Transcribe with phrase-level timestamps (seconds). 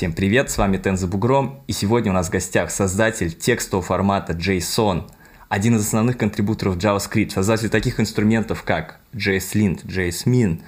[0.00, 3.86] Всем привет, с вами Тен за бугром, и сегодня у нас в гостях создатель текстового
[3.86, 5.10] формата JSON,
[5.50, 10.62] один из основных контрибуторов JavaScript, создатель таких инструментов, как JSLint, JSMin,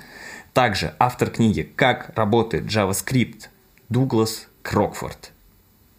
[0.53, 3.45] также автор книги «Как работает JavaScript»
[3.89, 5.33] Дуглас Крокфорд.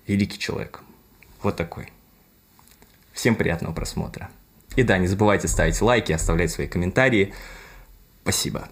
[0.05, 0.81] Великий человек.
[1.41, 1.91] Вот такой.
[3.13, 4.29] Всем приятного просмотра.
[4.75, 7.33] И да, не забывайте ставить лайки, оставлять свои комментарии.
[8.21, 8.69] Спасибо.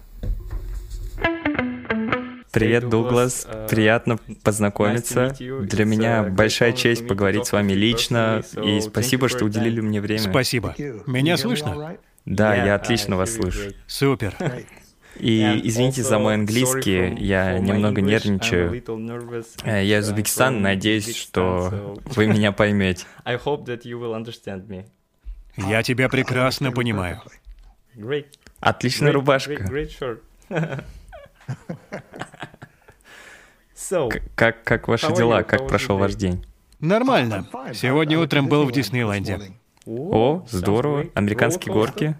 [2.52, 3.46] Привет, Дуглас.
[3.70, 5.34] Приятно познакомиться.
[5.38, 10.20] Для меня большая честь поговорить с вами лично, и спасибо, что уделили мне время.
[10.20, 10.74] Спасибо.
[11.06, 11.96] Меня слышно?
[12.26, 13.72] Да, я отлично вас слышу.
[13.86, 14.34] Супер.
[15.18, 18.82] И извините за мой английский, я немного нервничаю.
[19.64, 23.04] Э, Я из Узбекистана, надеюсь, что вы меня поймете.
[25.56, 27.20] Я тебя прекрасно понимаю.
[28.60, 29.68] Отличная рубашка.
[34.08, 35.42] К- Как, как ваши дела?
[35.42, 36.44] Как прошел ваш день?
[36.80, 37.46] Нормально.
[37.74, 39.52] Сегодня утром был в Диснейленде.
[39.86, 41.06] О, здорово.
[41.14, 42.16] Американские горки?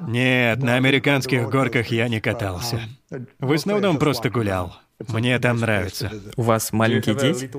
[0.00, 2.80] Нет, на американских горках я не катался.
[3.38, 4.76] В основном просто гулял.
[5.08, 6.10] Мне там нравится.
[6.36, 7.50] У вас маленькие дети?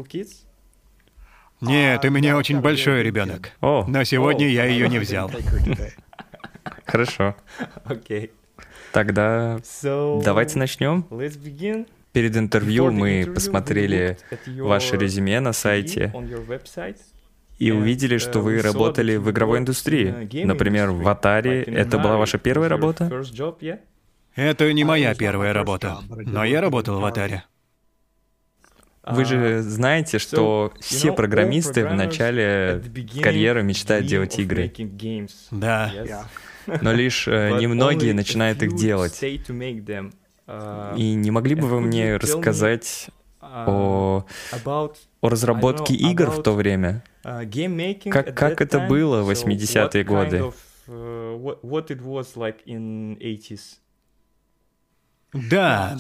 [1.60, 3.52] Нет, у меня очень большой ребенок.
[3.62, 5.32] О, Но сегодня я ее не взял.
[6.86, 7.36] хорошо.
[8.92, 9.60] Тогда
[10.24, 11.06] давайте начнем.
[12.14, 14.18] Перед интервью мы посмотрели
[14.60, 16.14] ваше резюме на сайте
[17.60, 20.44] и увидели, что вы работали в игровой индустрии.
[20.44, 21.64] Например, в Atari.
[21.64, 23.10] Это была ваша первая работа?
[24.36, 27.44] Это не моя первая работа, но я работал в Атаре.
[29.10, 32.84] Вы же знаете, что все программисты в начале
[33.22, 34.72] карьеры мечтают делать игры,
[35.52, 35.92] Да.
[36.82, 39.14] Но лишь э, немногие начинают их делать.
[40.96, 43.10] И не могли бы вы мне рассказать
[43.42, 44.26] о,
[45.22, 47.04] о разработке игр в то время?
[48.12, 50.52] Как, как это было в 80-е годы?
[55.34, 55.98] Да,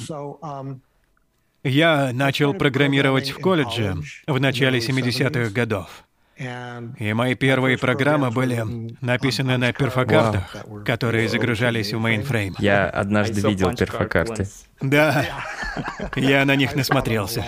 [1.63, 6.03] я начал программировать в колледже в начале 70-х годов.
[6.37, 8.63] И мои первые программы были
[9.01, 10.55] написаны на перфокартах,
[10.85, 12.55] которые загружались в мейнфрейм.
[12.59, 14.47] Я однажды видел перфокарты.
[14.79, 15.25] Да,
[16.15, 17.43] я на них насмотрелся.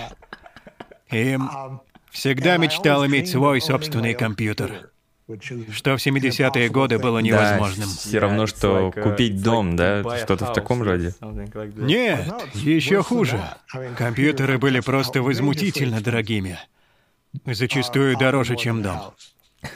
[1.11, 1.37] И
[2.11, 4.89] всегда мечтал иметь свой собственный компьютер,
[5.71, 7.87] что в 70-е годы было невозможным.
[7.87, 10.17] Да, все равно, что купить дом, да?
[10.17, 11.13] Что-то в таком роде.
[11.75, 13.39] Нет, еще хуже.
[13.97, 16.57] Компьютеры были просто возмутительно дорогими.
[17.45, 19.13] Зачастую дороже, чем дом.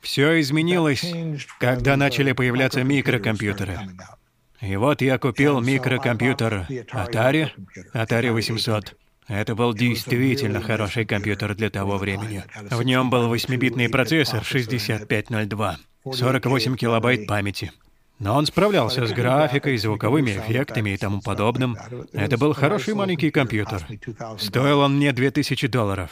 [0.00, 1.04] Все изменилось,
[1.60, 3.78] когда начали появляться микрокомпьютеры.
[4.60, 7.50] И вот я купил микрокомпьютер Atari,
[7.94, 8.96] Atari 800.
[9.28, 12.44] Это был действительно хороший компьютер для того времени.
[12.70, 15.78] В нем был 8-битный процессор 6502,
[16.12, 17.72] 48 килобайт памяти.
[18.18, 21.76] Но он справлялся с графикой, звуковыми эффектами и тому подобным.
[22.12, 23.86] Это был хороший маленький компьютер.
[24.38, 26.10] Стоил он мне 2000 долларов.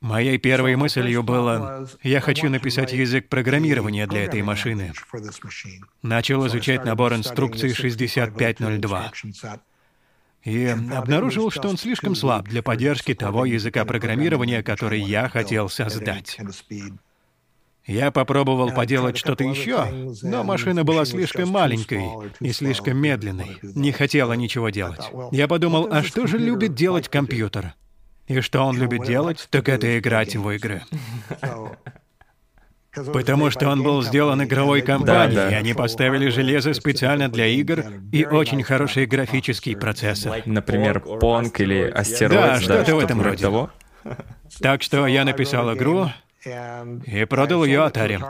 [0.00, 4.92] Моей первой мыслью было, я хочу написать язык программирования для этой машины.
[6.02, 9.12] Начал изучать набор инструкций 6502.
[10.44, 16.38] И обнаружил, что он слишком слаб для поддержки того языка программирования, который я хотел создать.
[17.86, 19.86] Я попробовал поделать что-то еще,
[20.22, 22.04] но машина была слишком маленькой
[22.40, 25.00] и слишком медленной, не хотела ничего делать.
[25.30, 27.74] Я подумал, а что же любит делать компьютер?
[28.26, 30.82] И что он любит делать, так это играть в игры.
[33.12, 35.50] Потому что он был сделан игровой компанией, Да, да.
[35.50, 40.42] и они поставили железо специально для игр и очень хороший графический процессор.
[40.46, 43.42] Например, Понг или Астероид, Да, что-то в этом роде.
[43.42, 43.70] того.
[44.62, 46.08] Так что я написал игру,
[47.06, 48.20] и продал ее Atari.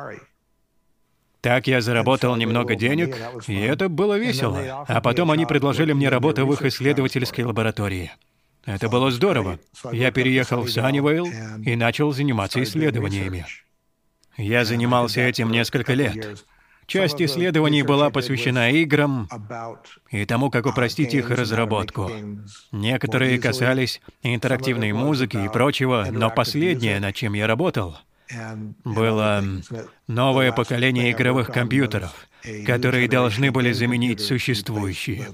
[1.41, 3.17] Так я заработал немного денег,
[3.47, 4.85] и это было весело.
[4.89, 8.11] А потом они предложили мне работу в их исследовательской лаборатории.
[8.65, 9.61] Это было здорово.
[9.93, 11.27] Я переехал в Саннивейл
[11.65, 13.47] и начал заниматься исследованиями.
[14.37, 16.45] Я занимался этим несколько лет.
[16.87, 19.29] Часть исследований была посвящена играм
[20.11, 22.11] и тому, как упростить их разработку.
[22.71, 27.99] Некоторые касались интерактивной музыки и прочего, но последнее, над чем я работал,
[28.85, 29.45] было
[30.07, 32.29] новое поколение игровых компьютеров,
[32.65, 35.29] которые должны были заменить существующие.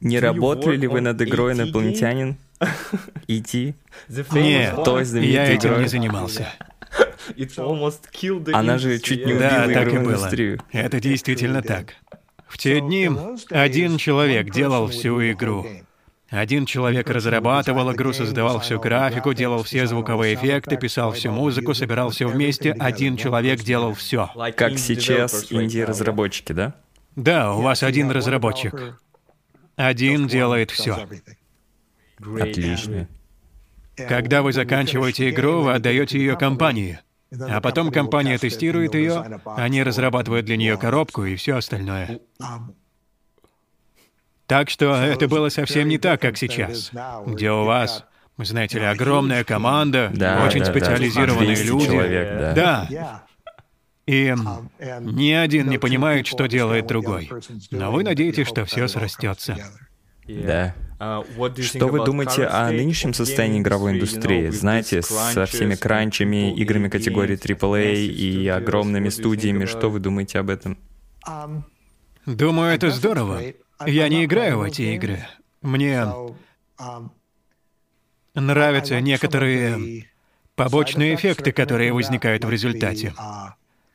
[0.00, 2.36] Не работали ли вы над игрой «Инопланетянин»?
[3.28, 3.74] Идти?
[4.08, 4.76] Нет,
[5.14, 6.48] я этим не занимался.
[8.52, 10.12] Она же чуть не убила Да, так и было.
[10.14, 10.60] индустрию.
[10.72, 11.94] Это действительно так.
[12.48, 13.10] В те дни
[13.50, 15.66] один человек делал всю игру.
[16.28, 22.08] Один человек разрабатывал игру, создавал всю графику, делал все звуковые эффекты, писал всю музыку, собирал
[22.10, 22.72] все вместе.
[22.72, 24.30] Один человек делал все.
[24.56, 26.74] Как сейчас инди-разработчики, да?
[27.16, 28.98] Да, у вас один разработчик.
[29.76, 31.06] Один делает все.
[32.40, 33.08] Отлично.
[33.96, 37.00] Когда вы заканчиваете игру, вы отдаете ее компании.
[37.40, 42.20] А потом компания тестирует ее, они разрабатывают для нее коробку и все остальное.
[44.46, 46.92] Так что это было совсем не так, как сейчас,
[47.26, 48.04] где у вас,
[48.36, 51.62] знаете ли, огромная команда, да, очень да, специализированные да.
[51.62, 51.86] люди.
[51.86, 52.54] Человек, да.
[52.54, 53.24] да.
[54.04, 54.34] И
[55.00, 57.30] ни один не понимает, что делает другой.
[57.70, 59.56] Но вы надеетесь, что все срастется.
[60.26, 60.74] Да.
[61.60, 64.50] Что вы думаете о нынешнем состоянии игровой индустрии?
[64.50, 70.78] Знаете, со всеми кранчами, играми категории AAA и огромными студиями, что вы думаете об этом?
[72.24, 73.40] Думаю, это здорово.
[73.84, 75.26] Я не играю в эти игры.
[75.60, 76.06] Мне
[78.34, 80.06] нравятся некоторые
[80.54, 83.12] побочные эффекты, которые возникают в результате.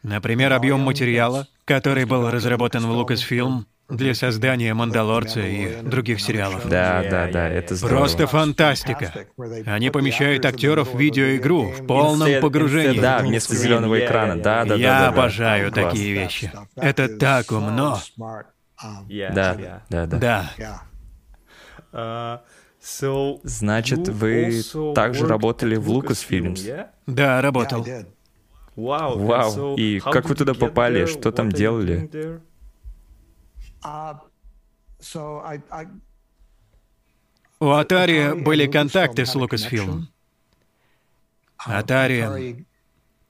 [0.04, 6.68] Например, объем материала, который был разработан в Lucasfilm для создания «Мандалорца» и других сериалов.
[6.68, 8.00] Да, да, да, это здорово.
[8.00, 9.28] Просто фантастика.
[9.66, 13.00] Они помещают актеров в видеоигру в полном погружении.
[13.00, 14.36] Да, вместо зеленого экрана.
[14.36, 14.76] Да, да, да.
[14.76, 15.90] Я да, обожаю да.
[15.90, 16.52] такие вещи.
[16.76, 18.00] Это так умно.
[18.78, 19.58] Да,
[19.90, 20.52] да, да.
[21.92, 22.44] Да.
[23.44, 24.62] Значит, вы
[24.96, 26.88] также работали в Lucasfilms?
[27.06, 27.86] Да, работал.
[28.76, 29.76] Вау.
[29.76, 31.06] И как вы туда попали?
[31.06, 32.10] Что там делали?
[37.60, 40.04] У Atari были контакты с Lucasfilm.
[41.66, 42.66] Atari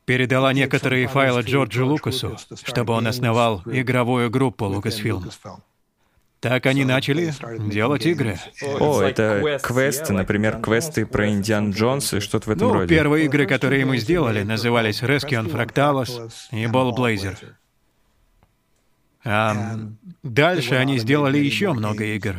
[0.05, 5.31] передала некоторые файлы Джорджу Лукасу, чтобы он основал игровую группу Lucasfilm.
[6.39, 7.33] Так они начали
[7.69, 8.37] делать игры.
[8.79, 12.95] О, это квесты, например, квесты про Индиан Джонс и что-то в этом Ну, роде.
[12.95, 17.37] первые игры, которые мы сделали, назывались Rescue on Fractalis и Ball Blazer.
[19.25, 19.79] А
[20.33, 22.35] дальше они сделали еще много игр.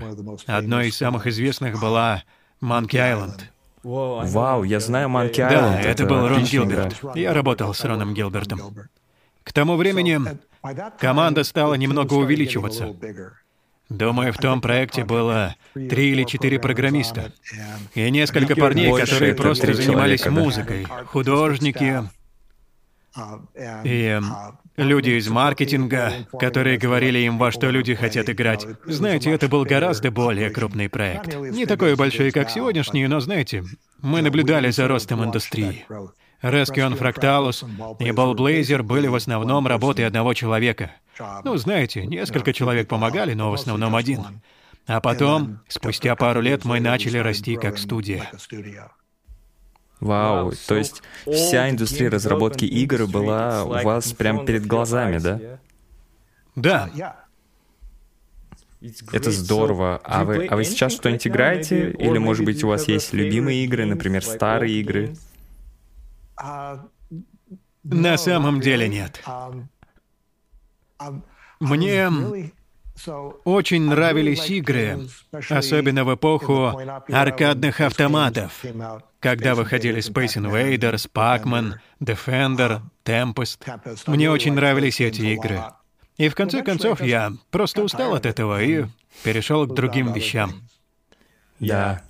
[0.47, 2.23] Одной из самых известных была
[2.63, 3.41] Monkey Island.
[3.83, 5.83] Вау, я знаю Monkey Да, Island.
[5.85, 6.85] это был Рон отличная игра.
[6.89, 7.17] Гилберт.
[7.17, 8.61] Я работал с Роном Гилбертом.
[9.45, 10.21] К тому времени
[10.99, 12.95] команда стала немного увеличиваться.
[13.89, 17.33] Думаю, в том проекте было три или четыре программиста.
[17.95, 20.87] И несколько парней, которые это просто занимались музыкой.
[21.07, 22.03] Художники
[23.85, 24.21] и
[24.79, 28.67] люди из маркетинга, которые говорили им, во что люди хотят играть.
[28.87, 31.35] Знаете, это был гораздо более крупный проект.
[31.35, 33.65] Не такой большой, как сегодняшний, но знаете,
[34.01, 35.85] мы наблюдали за ростом индустрии.
[36.41, 37.65] Rescue Fractalus
[37.99, 40.93] и Ballblazer были в основном работой одного человека.
[41.45, 44.41] Ну, знаете, несколько человек помогали, но в основном один.
[44.87, 48.31] А потом, спустя пару лет, мы начали расти как студия.
[50.01, 55.59] Вау, то есть вся индустрия разработки игр была у вас прямо перед глазами, да?
[56.55, 56.91] Да,
[59.13, 60.01] Это здорово.
[60.05, 61.91] А вы, а вы сейчас что-нибудь играете?
[61.91, 65.17] Или, может быть, у вас есть любимые игры, например, старые игры?
[67.85, 69.23] на самом деле нет.
[71.61, 72.11] Мне
[73.45, 75.09] очень нравились игры,
[75.49, 76.73] особенно в эпоху
[77.09, 78.65] аркадных автоматов,
[79.21, 83.59] когда выходили Space Invaders, Pac-Man, Defender, Tempest.
[84.07, 85.63] Мне очень нравились эти игры.
[86.17, 88.87] И в конце концов я просто устал от этого и
[89.23, 90.69] перешел к другим вещам.
[91.61, 92.03] Да.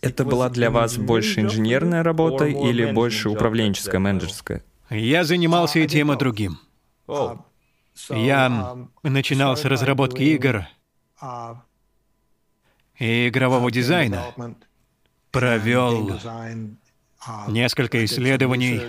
[0.00, 4.62] Это была для вас больше инженерная работа или больше управленческая, менеджерская?
[4.90, 6.58] Я занимался и тем, и другим.
[8.10, 10.66] Я начинал с разработки игр
[12.98, 14.24] и игрового дизайна,
[15.30, 16.18] провел
[17.48, 18.80] несколько исследований,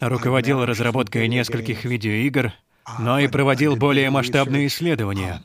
[0.00, 2.52] руководил разработкой нескольких видеоигр,
[2.98, 5.42] но и проводил более масштабные исследования.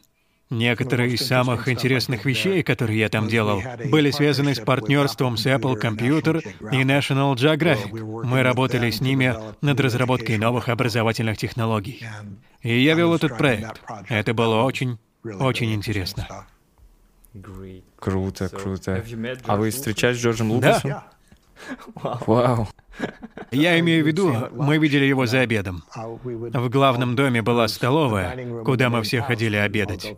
[0.52, 5.82] Некоторые из самых интересных вещей, которые я там делал, были связаны с партнерством с Apple
[5.82, 6.42] Computer
[6.74, 8.26] и National Geographic.
[8.26, 12.06] Мы работали с ними над разработкой новых образовательных технологий.
[12.62, 13.82] И я вел этот проект.
[14.10, 16.46] Это было очень, очень интересно.
[17.98, 19.04] Круто, круто.
[19.46, 20.56] А вы встречались с Джорджем Да.
[20.56, 20.94] Лукасом?
[22.26, 22.68] Вау.
[23.52, 25.84] Я имею в виду, мы видели его за обедом.
[25.96, 30.16] В главном доме была столовая, куда мы все ходили обедать.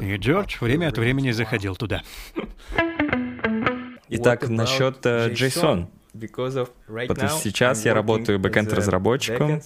[0.00, 2.02] И Джордж время от времени заходил туда.
[4.08, 5.86] Итак, насчет э, JSON.
[7.06, 9.60] Потому что сейчас я работаю бэкэнд-разработчиком,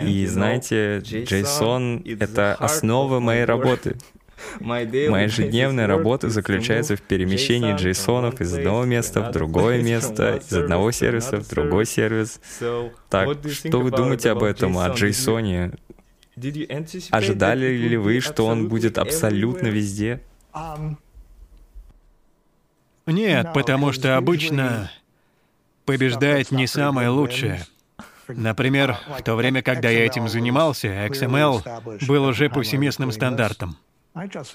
[0.00, 3.96] И знаете, JSON— это основа моей работы.
[4.60, 10.90] Моя ежедневная работа заключается в перемещении JSON из одного места в другое место, из одного
[10.92, 12.40] сервиса в другой сервис.
[13.08, 15.78] Так, что вы думаете об этом, о JSON?
[17.10, 20.20] Ожидали ли вы, что он будет абсолютно везде?
[23.06, 24.90] Нет, потому что обычно
[25.84, 27.64] побеждает не самое лучшее.
[28.28, 33.76] Например, в то время, когда я этим занимался, XML был уже повсеместным стандартом.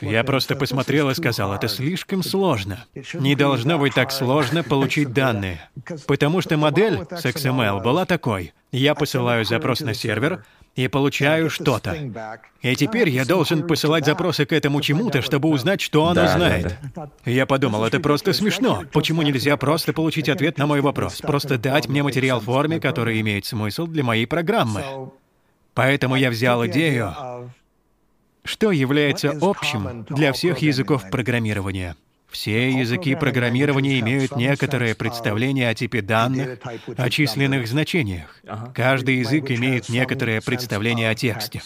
[0.02, 2.86] Я просто посмотрел и сказал, это слишком сложно.
[3.14, 5.60] Не должно быть так сложно получить данные.
[6.06, 8.54] Потому что модель с XML была такой.
[8.72, 10.44] Я посылаю запрос на сервер,
[10.78, 11.98] и получаю что-то.
[12.62, 16.78] И теперь я должен посылать запросы к этому чему-то, чтобы узнать, что оно да, знает.
[16.96, 17.32] Да, да.
[17.32, 18.84] Я подумал, это просто смешно.
[18.94, 21.20] Почему нельзя просто получить ответ на мой вопрос?
[21.20, 25.10] Просто дать мне материал в форме, который имеет смысл для моей программы.
[25.74, 27.52] Поэтому я взял идею,
[28.48, 31.96] что является общим для всех языков программирования.
[32.30, 36.60] Все языки программирования имеют некоторое представление о типе данных,
[36.98, 38.42] о численных значениях.
[38.76, 41.62] Каждый язык имеет некоторое представление о тексте.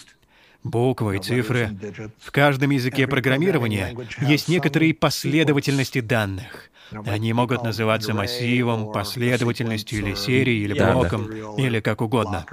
[0.63, 1.75] Буквы и цифры.
[2.19, 6.69] В каждом языке программирования есть некоторые последовательности данных.
[6.91, 12.45] Они могут называться массивом, последовательностью или серией, или блоком, или как угодно.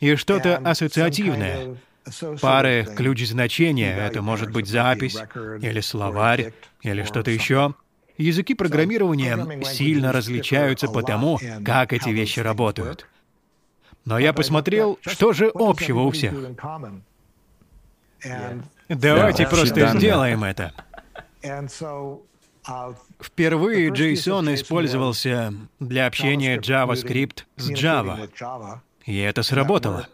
[0.00, 1.76] И что-то ассоциативное,
[2.40, 5.16] Пары ключ значения— это может быть запись,
[5.60, 7.74] или словарь, или что-то еще.
[8.18, 13.06] Языки программирования сильно различаются по тому, как эти вещи работают.
[14.04, 16.34] Но я посмотрел, что же общего у всех.
[18.88, 20.72] Давайте просто сделаем это.
[23.20, 28.28] Впервые JSON использовался для общения JavaScript с Java.
[29.04, 30.08] И это сработало.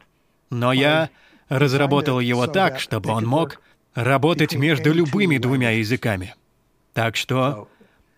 [0.51, 1.11] Но я
[1.49, 3.61] разработал его так, чтобы он мог
[3.95, 6.35] работать между любыми двумя языками.
[6.93, 7.69] Так что,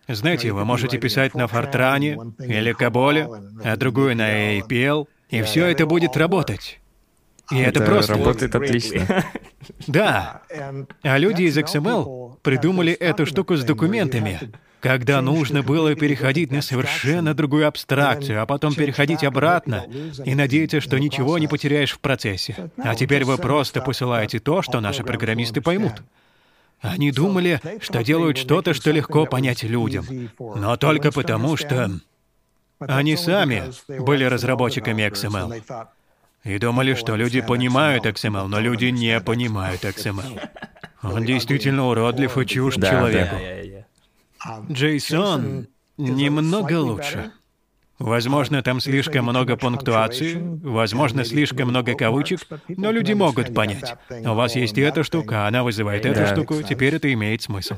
[0.07, 3.29] знаете, вы можете писать на Фортране или Каболе,
[3.63, 6.79] а другую на APL, и все это будет работать.
[7.51, 8.13] И это, это просто...
[8.13, 9.25] работает отлично.
[9.87, 10.41] Да.
[11.03, 14.39] А люди из XML придумали эту штуку с документами,
[14.81, 19.85] когда нужно было переходить на совершенно другую абстракцию, а потом переходить обратно
[20.25, 22.71] и надеяться, что ничего не потеряешь в процессе.
[22.77, 26.01] А теперь вы просто посылаете то, что наши программисты поймут.
[26.81, 30.31] Они думали, что делают что-то, что легко понять людям.
[30.39, 31.91] Но только потому, что
[32.79, 35.61] они сами были разработчиками XML.
[36.43, 40.41] И думали, что люди понимают XML, но люди не понимают XML.
[41.03, 43.35] Он действительно уродлив и чушь да, человеку.
[43.35, 43.70] Да.
[44.69, 45.67] Джейсон
[45.97, 47.31] немного лучше.
[47.99, 53.95] Возможно, там слишком много пунктуации, возможно, слишком много кавычек, но люди могут понять.
[54.09, 57.75] У вас есть эта штука, она вызывает эту штуку, теперь это имеет смысл.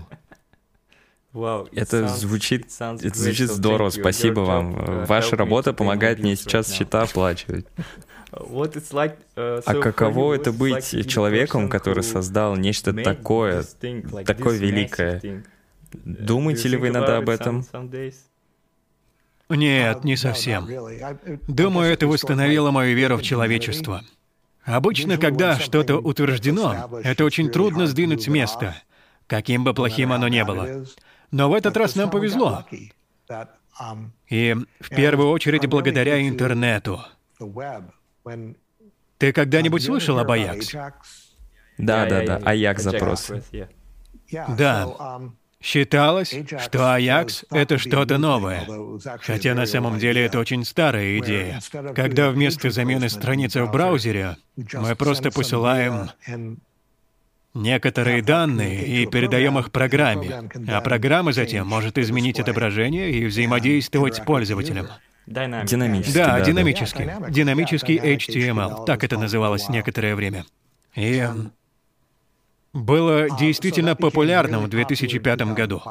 [1.33, 5.05] Это звучит, это звучит здорово, спасибо вам.
[5.05, 7.65] Ваша работа помогает мне сейчас счета оплачивать.
[8.35, 13.63] Uh, а каково это быть человеком, который создал нечто такое,
[14.25, 15.43] такое великое?
[15.93, 17.65] Думаете ли вы иногда об этом?
[19.49, 20.67] Нет, не совсем.
[21.47, 24.01] Думаю, это восстановило мою веру в человечество.
[24.63, 28.75] Обычно, когда что-то утверждено, это очень трудно сдвинуть с места,
[29.27, 30.85] каким бы плохим оно ни было.
[31.31, 32.65] Но в этот раз нам повезло.
[34.29, 37.03] И в первую очередь благодаря интернету.
[39.17, 40.73] Ты когда-нибудь слышал об Аякс?
[41.77, 43.31] Да, да, да, Аякс запрос.
[44.57, 45.31] Да.
[45.63, 48.67] Считалось, что Аякс— это что-то новое.
[49.21, 51.61] Хотя на самом деле это очень старая идея.
[51.95, 54.35] Когда вместо замены страницы в браузере
[54.73, 56.09] мы просто посылаем
[57.53, 64.19] некоторые данные и передаем их программе, а программа затем может изменить отображение и взаимодействовать с
[64.19, 64.89] пользователем.
[65.25, 66.13] Динамический.
[66.13, 67.05] Да, да динамический.
[67.05, 67.29] Да.
[67.29, 68.85] Динамический HTML.
[68.85, 70.43] Так это называлось некоторое время.
[70.95, 71.25] И
[72.73, 75.81] было действительно популярным в 2005 году.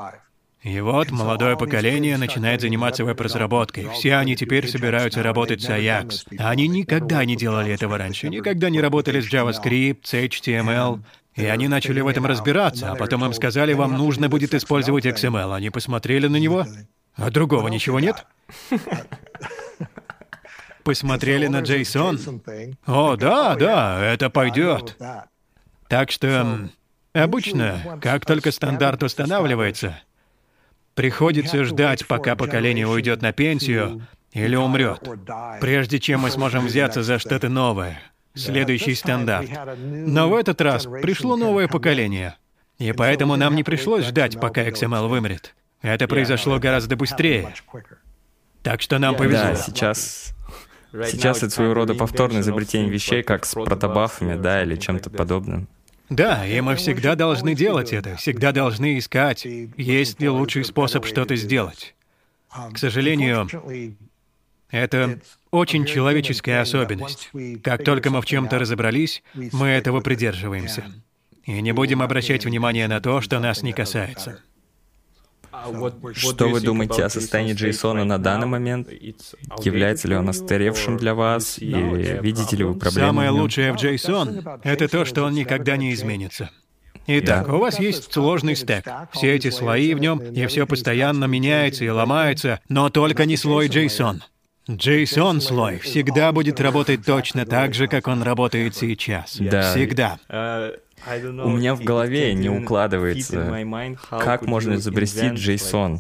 [0.63, 3.89] И вот молодое поколение начинает заниматься веб-разработкой.
[3.95, 6.27] Все они теперь собираются работать с Ajax.
[6.39, 11.01] Они никогда не делали этого раньше, никогда не работали с JavaScript, с HTML.
[11.35, 15.55] И они начали в этом разбираться, а потом им сказали, вам нужно будет использовать XML.
[15.55, 16.67] Они посмотрели на него,
[17.17, 18.27] а другого ничего нет?
[20.85, 22.77] Посмотрели на JSON.
[22.87, 24.97] О, да, да, это пойдет.
[25.93, 26.71] Так что
[27.13, 30.01] обычно, как только стандарт устанавливается,
[30.95, 35.07] приходится ждать, пока поколение уйдет на пенсию или умрет,
[35.61, 38.01] прежде чем мы сможем взяться за что-то новое.
[38.35, 39.51] следующий стандарт.
[39.77, 42.39] Но в этот раз пришло новое поколение.
[42.79, 45.55] И поэтому нам не пришлось ждать, пока XML вымрет.
[45.83, 47.55] Это произошло гораздо быстрее.
[48.63, 49.49] Так что нам повезло.
[49.49, 50.35] Да, сейчас
[50.91, 55.69] Сейчас это своего рода повторное изобретение вещей, как с протобафами, да, или чем-то подобным.
[56.13, 61.37] Да, и мы всегда должны делать это, всегда должны искать, есть ли лучший способ что-то
[61.37, 61.95] сделать.
[62.73, 63.49] К сожалению,
[64.71, 67.31] это очень человеческая особенность.
[67.63, 70.85] Как только мы в чем-то разобрались, мы этого придерживаемся.
[71.45, 74.43] И не будем обращать внимания на то, что нас не касается.
[76.15, 78.89] Что вы думаете о состоянии Джейсона на данный момент?
[79.63, 81.59] Является ли он остаревшим для вас?
[81.59, 83.09] Или видите ли вы проблемы?
[83.09, 86.51] Самое лучшее в JSON— это то, что он никогда не изменится.
[87.07, 91.85] Итак, у вас есть сложный стек, все эти слои в нем, и все постоянно меняется
[91.85, 94.21] и ломается, но только не слой JSON.
[94.69, 99.37] JSON слой всегда будет работать точно так же, как он работает сейчас.
[99.39, 99.73] Да.
[99.73, 100.19] Всегда.
[101.07, 103.51] У меня в голове не укладывается,
[104.11, 105.99] как можно изобрести JSON.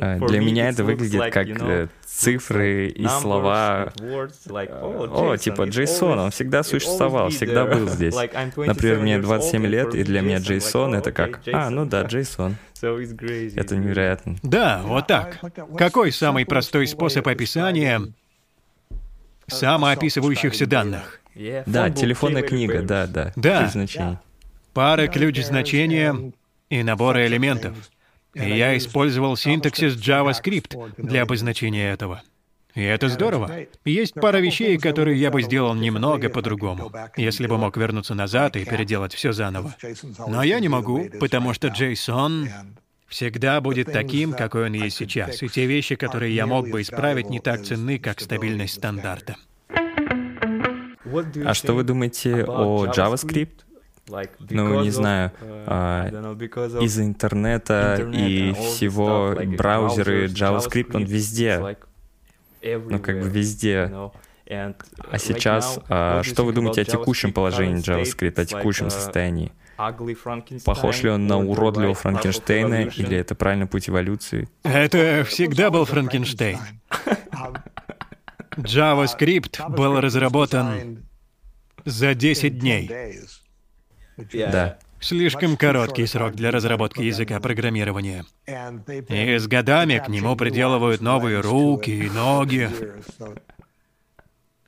[0.00, 3.92] Э, для меня это выглядит как э, цифры и слова.
[4.00, 8.14] О, типа JSON, он всегда существовал, всегда был здесь.
[8.14, 12.54] Например, мне 27 лет, и для меня JSON это как, а, ну да, JSON.
[12.84, 14.36] Это невероятно.
[14.42, 15.40] Да, вот так.
[15.78, 18.12] Какой самый простой способ описания
[19.46, 21.20] самоописывающихся данных?
[21.66, 23.32] Да, телефонная книга, да, да.
[23.36, 23.68] Да.
[23.68, 24.18] значений.
[24.72, 26.32] Пара ключ значения
[26.68, 27.76] и наборы элементов.
[28.34, 32.22] И я использовал синтаксис JavaScript для обозначения этого.
[32.74, 33.66] И это здорово.
[33.84, 38.64] Есть пара вещей, которые я бы сделал немного по-другому, если бы мог вернуться назад и
[38.64, 39.76] переделать все заново.
[40.26, 42.48] Но я не могу, потому что JSON
[43.06, 47.30] всегда будет таким, какой он есть сейчас, и те вещи, которые я мог бы исправить,
[47.30, 49.36] не так ценны, как стабильность стандарта.
[51.44, 53.64] А что вы думаете о JavaScript?
[54.50, 61.76] Ну, не знаю, uh, а, из-за интернета и всего браузеры JavaScript, он везде.
[62.62, 63.90] Ну, как бы везде.
[64.46, 69.52] А сейчас, а, что вы думаете о текущем положении JavaScript, о текущем состоянии?
[70.64, 74.48] Похож ли он на уродливого Франкенштейна, или это правильный путь эволюции?
[74.62, 76.58] Это всегда был Франкенштейн.
[78.56, 81.06] JavaScript был разработан
[81.84, 82.90] за 10 дней.
[84.32, 84.78] Да.
[85.00, 88.24] Слишком короткий срок для разработки языка программирования.
[89.08, 92.70] И с годами к нему приделывают новые руки и ноги,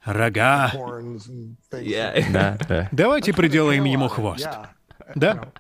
[0.05, 0.72] рога.
[2.31, 2.88] Да, да.
[2.92, 4.49] Давайте приделаем ему хвост.
[5.14, 5.53] Да?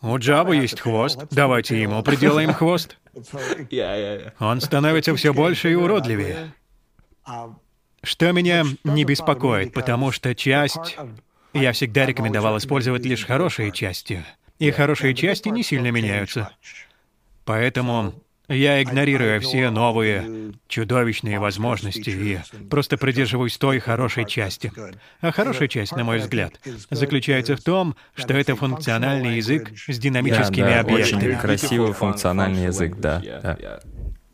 [0.00, 1.26] У Java есть хвост.
[1.30, 2.98] Давайте ему приделаем хвост.
[4.38, 6.52] Он становится все больше и уродливее.
[8.02, 10.96] Что меня не беспокоит, потому что часть...
[11.54, 14.24] Я всегда рекомендовал использовать лишь хорошие части.
[14.58, 16.50] И хорошие части не сильно меняются.
[17.44, 18.14] Поэтому
[18.48, 22.38] я игнорирую все новые чудовищные возможности и
[22.70, 24.72] просто придерживаюсь той хорошей части.
[25.20, 30.62] А хорошая часть, на мой взгляд, заключается в том, что это функциональный язык с динамическими
[30.62, 31.28] да, да, объектами.
[31.28, 33.22] Очень красивый функциональный язык, да.
[33.42, 33.80] да.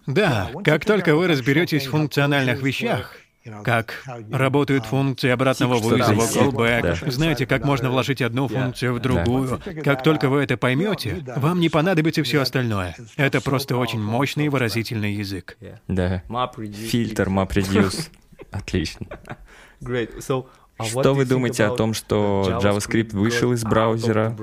[0.07, 3.17] Да, как только вы разберетесь в функциональных вещах,
[3.63, 7.11] как работают функции обратного вызова, callback.
[7.11, 9.61] Знаете, как можно вложить одну функцию в другую.
[9.83, 12.97] Как только вы это поймете, вам не понадобится все остальное.
[13.17, 15.57] Это просто очень мощный выразительный язык.
[15.89, 16.23] Да.
[16.89, 18.11] Фильтр MapReduce.
[18.51, 19.07] Отлично.
[19.27, 19.37] А
[20.83, 24.37] что вы думаете о том, что JavaScript вышел из браузера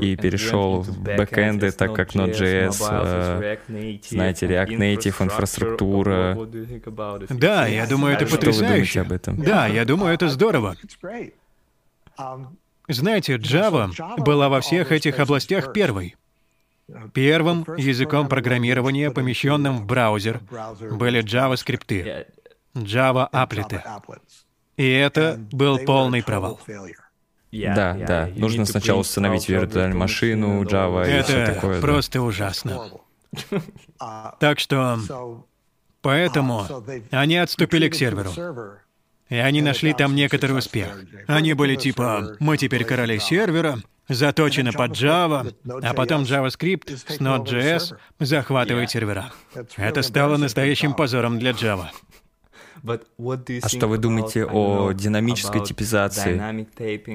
[0.00, 2.72] и перешел в бэкэнды, так как Node.js,
[4.08, 6.38] знаете, React Native, инфраструктура?
[7.30, 8.52] Да, я думаю, это потрясающе.
[8.52, 9.42] Что вы думаете об этом?
[9.42, 10.76] Да, я думаю, это здорово.
[12.88, 16.16] Знаете, Java была во всех этих областях первой.
[17.12, 20.40] Первым языком программирования, помещенным в браузер,
[20.92, 22.26] были JavaScript,
[22.74, 23.82] Java Applet.
[24.76, 26.60] И это был полный провал.
[27.52, 28.28] Да, да.
[28.36, 31.72] Нужно сначала установить виртуальную машину, Java и все такое.
[31.78, 32.90] Это просто ужасно.
[34.40, 35.44] Так что...
[36.00, 36.64] Поэтому
[37.10, 38.30] они отступили к серверу.
[39.28, 40.88] И они нашли там некоторый успех.
[41.26, 47.96] Они были типа, мы теперь короли сервера, заточены под Java, а потом JavaScript с Node.js
[48.20, 49.32] захватывает сервера.
[49.76, 51.88] Это стало настоящим позором для Java.
[52.86, 56.66] А что вы думаете о динамической типизации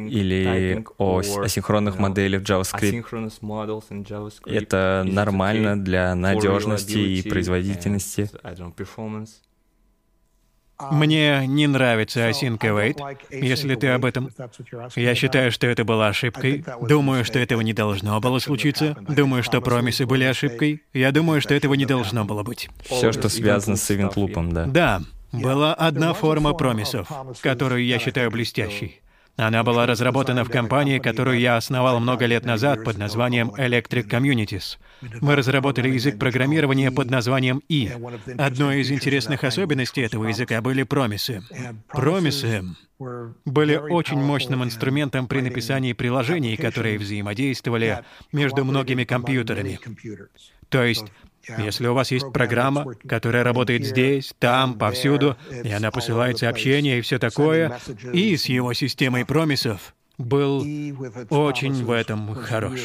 [0.09, 3.05] или о асинхронных моделях JavaScript?
[4.45, 8.29] Это нормально для надежности и производительности?
[10.89, 12.97] Мне не нравится async await,
[13.29, 14.31] если ты об этом.
[14.95, 16.63] Я считаю, что это была ошибкой.
[16.81, 18.97] Думаю, что этого не должно было случиться.
[19.07, 20.81] Думаю, что промисы были ошибкой.
[20.93, 22.69] Я думаю, что этого не должно было быть.
[22.83, 24.65] Все, что связано с event лупом, да.
[24.65, 25.01] Да,
[25.31, 29.01] была одна форма промисов, которую я считаю блестящей.
[29.37, 34.77] Она была разработана в компании, которую я основал много лет назад под названием Electric Communities.
[35.21, 37.91] Мы разработали язык программирования под названием И.
[38.37, 41.41] Одной из интересных особенностей этого языка были промисы.
[41.87, 42.63] Промисы
[43.45, 49.79] были очень мощным инструментом при написании приложений, которые взаимодействовали между многими компьютерами.
[50.69, 51.05] То есть
[51.57, 57.01] если у вас есть программа, которая работает здесь, там, повсюду, и она посылает сообщения и
[57.01, 57.79] все такое,
[58.13, 60.59] и с его системой промисов был
[61.29, 62.79] очень в этом хорош.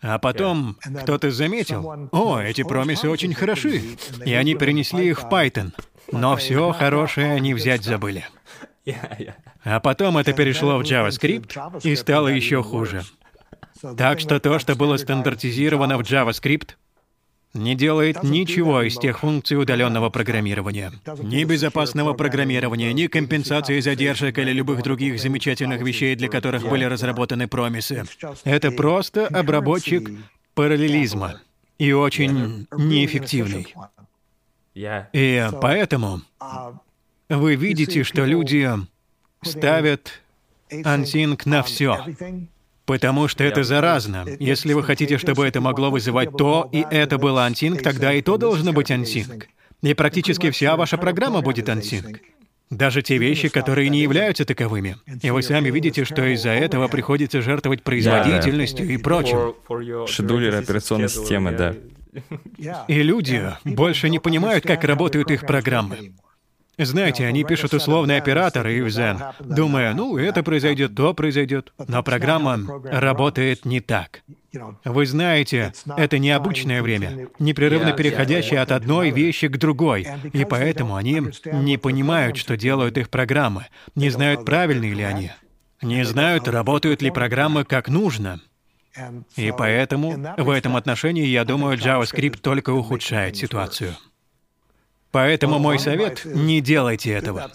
[0.00, 3.82] А потом кто-то заметил, о, эти промисы очень хороши,
[4.24, 5.72] и они перенесли их в Python.
[6.10, 8.26] Но все хорошее они взять забыли.
[9.64, 13.04] А потом это перешло в JavaScript и стало еще хуже.
[13.96, 16.70] Так что то, что было стандартизировано в JavaScript,
[17.54, 20.92] не делает ничего из тех функций удаленного программирования.
[21.22, 27.48] Ни безопасного программирования, ни компенсации задержек или любых других замечательных вещей, для которых были разработаны
[27.48, 28.04] промисы.
[28.44, 30.10] Это просто обработчик
[30.54, 31.40] параллелизма.
[31.78, 33.74] И очень неэффективный.
[34.74, 36.22] И поэтому
[37.28, 38.70] вы видите, что люди
[39.42, 40.22] ставят
[40.84, 42.04] ансинг на все.
[42.84, 44.26] Потому что это заразно.
[44.40, 48.36] Если вы хотите, чтобы это могло вызывать то, и это был ансинг, тогда и то
[48.36, 49.46] должно быть ансинг.
[49.82, 52.20] И практически вся ваша программа будет ансинг.
[52.70, 54.96] Даже те вещи, которые не являются таковыми.
[55.22, 59.54] И вы сами видите, что из-за этого приходится жертвовать производительностью и прочим.
[60.06, 61.74] Шедулер операционной системы, да.
[62.88, 66.14] И люди больше не понимают, как работают их программы.
[66.84, 71.72] Знаете, они пишут условный оператор и в Zen, думая, ну, это произойдет, то произойдет.
[71.88, 72.58] Но программа
[72.90, 74.22] работает не так.
[74.84, 81.22] Вы знаете, это необычное время, непрерывно переходящее от одной вещи к другой, и поэтому они
[81.52, 85.30] не понимают, что делают их программы, не знают, правильные ли они,
[85.80, 88.40] не знают, работают ли программы как нужно.
[89.36, 93.96] И поэтому в этом отношении, я думаю, JavaScript только ухудшает ситуацию.
[95.12, 97.50] Поэтому мой совет— не делайте этого.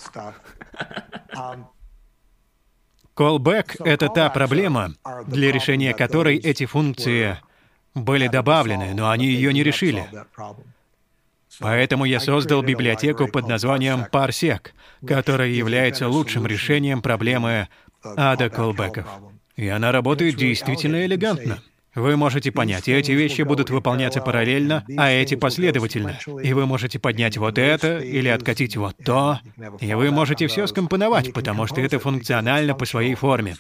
[3.15, 4.93] Callback— это та проблема,
[5.26, 7.38] для решения которой эти функции
[7.96, 10.08] были добавлены, но они ее не решили.
[11.60, 14.67] Поэтому я создал библиотеку под названием Parsec,
[15.06, 17.70] которая является лучшим решением проблемы
[18.04, 19.08] ада колбеков.
[19.56, 21.63] И она работает действительно элегантно.
[21.98, 26.20] Вы можете понять, и эти вещи будут выполняться параллельно, а эти последовательно.
[26.44, 29.40] И вы можете поднять вот это или откатить вот то,
[29.82, 33.56] и вы можете все скомпоновать, потому что это функционально по своей форме.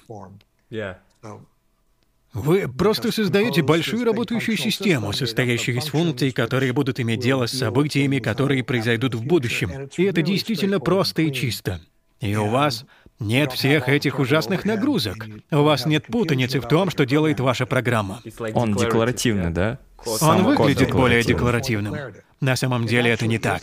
[2.31, 8.19] Вы просто создаете большую работающую систему, состоящую из функций, которые будут иметь дело с событиями,
[8.19, 9.89] которые произойдут в будущем.
[9.97, 11.81] И это действительно просто и чисто.
[12.21, 12.85] И у вас
[13.19, 15.25] нет всех этих ужасных нагрузок.
[15.51, 18.21] У вас нет путаницы в том, что делает ваша программа.
[18.53, 19.79] Он декларативный, да?
[20.21, 21.95] Он выглядит более декларативным.
[22.39, 23.61] На самом деле это не так.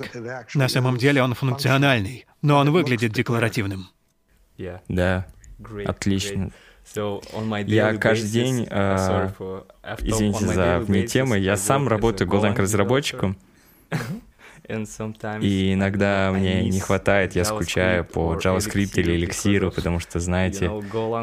[0.54, 3.88] На самом деле он функциональный, но он выглядит декларативным.
[4.88, 5.26] Да,
[5.84, 6.50] отлично.
[7.66, 9.30] Я каждый день, э,
[10.00, 13.36] извините за вне темы, я сам работаю Golang-разработчиком,
[14.66, 20.70] и иногда мне не хватает, я скучаю по JavaScript или Elixir, потому что, знаете,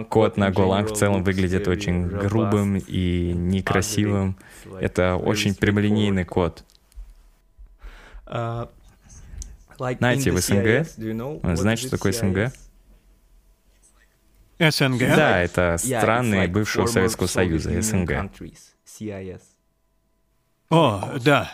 [0.10, 4.38] код на Golang в целом выглядит очень грубым и некрасивым.
[4.80, 6.64] Это очень прямолинейный код.
[9.78, 10.86] Знаете, в СНГ,
[11.56, 12.54] знаете, что такое СНГ?
[14.60, 15.00] СНГ?
[15.00, 18.30] Да, это страны бывшего Советского Союза, СНГ.
[20.70, 21.52] О, да.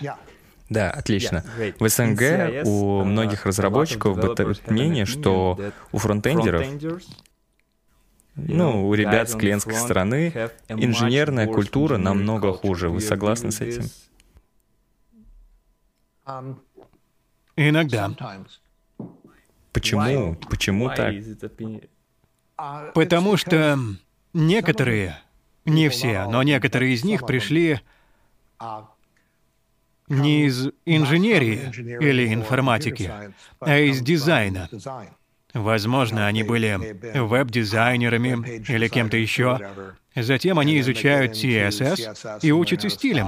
[0.70, 1.44] Да, отлично.
[1.80, 5.58] В СНГ у многих разработчиков бытует мнение, что
[5.92, 6.66] у фронтендеров
[8.38, 12.90] ну, у ребят с клиентской стороны инженерная культура намного хуже.
[12.90, 13.86] Вы согласны с этим?
[17.56, 18.12] Иногда.
[19.74, 20.36] Почему?
[20.50, 21.16] Почему так?
[22.94, 23.80] Потому что
[24.34, 25.18] некоторые,
[25.66, 27.82] не все, но некоторые из них пришли
[30.08, 33.12] не из инженерии или информатики,
[33.60, 34.70] а из дизайна.
[35.54, 36.78] Возможно, они были
[37.17, 39.60] веб-дизайнерами или кем-то еще.
[40.15, 43.28] Затем они изучают CSS и учатся стилем,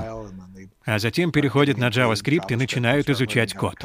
[0.85, 3.75] а затем переходят на JavaScript и начинают изучать код.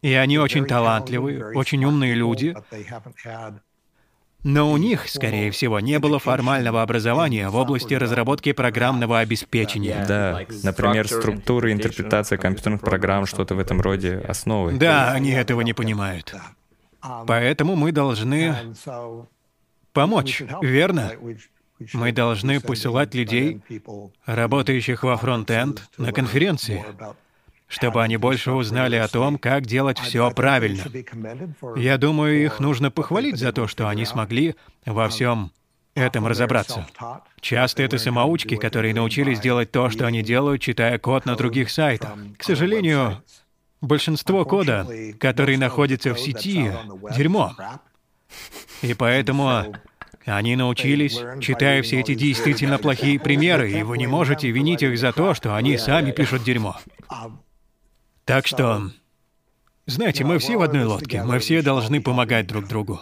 [0.00, 2.54] И они очень талантливые, очень умные люди,
[4.44, 10.04] но у них, скорее всего, не было формального образования в области разработки программного обеспечения.
[10.06, 14.72] Да, например, структура интерпретация компьютерных программ, что-то в этом роде основы.
[14.72, 16.34] Да, они этого не понимают.
[17.26, 18.54] Поэтому мы должны
[19.92, 21.12] помочь, верно?
[21.92, 23.60] Мы должны посылать людей,
[24.26, 26.84] работающих во фронт-энд, на конференции,
[27.68, 30.82] чтобы они больше узнали о том, как делать все правильно.
[31.76, 35.52] Я думаю, их нужно похвалить за то, что они смогли во всем
[35.94, 36.86] этом разобраться.
[37.40, 42.12] Часто это самоучки, которые научились делать то, что они делают, читая код на других сайтах.
[42.38, 43.22] К сожалению,
[43.80, 44.88] большинство кода,
[45.20, 46.72] который находится в сети,
[47.16, 47.54] дерьмо.
[48.82, 49.64] И поэтому
[50.24, 55.12] они научились, читая все эти действительно плохие примеры, и вы не можете винить их за
[55.12, 56.76] то, что они сами пишут дерьмо.
[58.28, 58.90] Так что,
[59.86, 63.00] знаете, мы все в одной лодке, мы все должны помогать друг другу.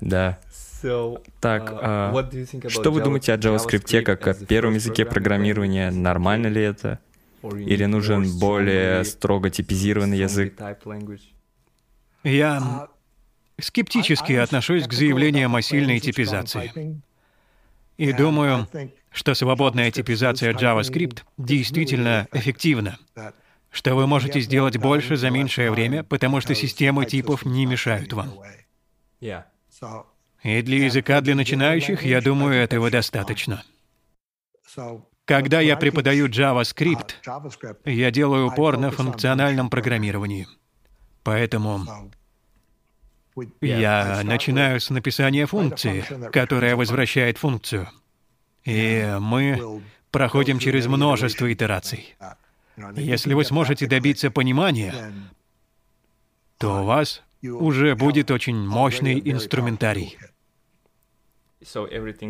[0.00, 0.40] Да.
[1.40, 2.28] Так, а,
[2.66, 5.92] что вы думаете о JavaScript как о первом языке программирования?
[5.92, 6.98] Нормально ли это?
[7.44, 10.58] Или нужен более строго типизированный язык?
[12.24, 12.88] Я
[13.60, 17.00] скептически отношусь к заявлениям о сильной типизации.
[17.98, 18.66] И думаю,
[19.12, 22.98] что свободная типизация JavaScript действительно эффективна
[23.70, 28.32] что вы можете сделать больше за меньшее время, потому что системы типов не мешают вам.
[30.42, 33.62] И для языка для начинающих, я думаю, этого достаточно.
[35.24, 37.14] Когда я преподаю JavaScript,
[37.84, 40.46] я делаю упор на функциональном программировании.
[41.22, 41.84] Поэтому
[43.60, 47.88] я начинаю с написания функции, которая возвращает функцию.
[48.64, 52.16] И мы проходим через множество итераций.
[52.96, 55.12] Если вы сможете добиться понимания,
[56.58, 60.18] то у вас уже будет очень мощный инструментарий.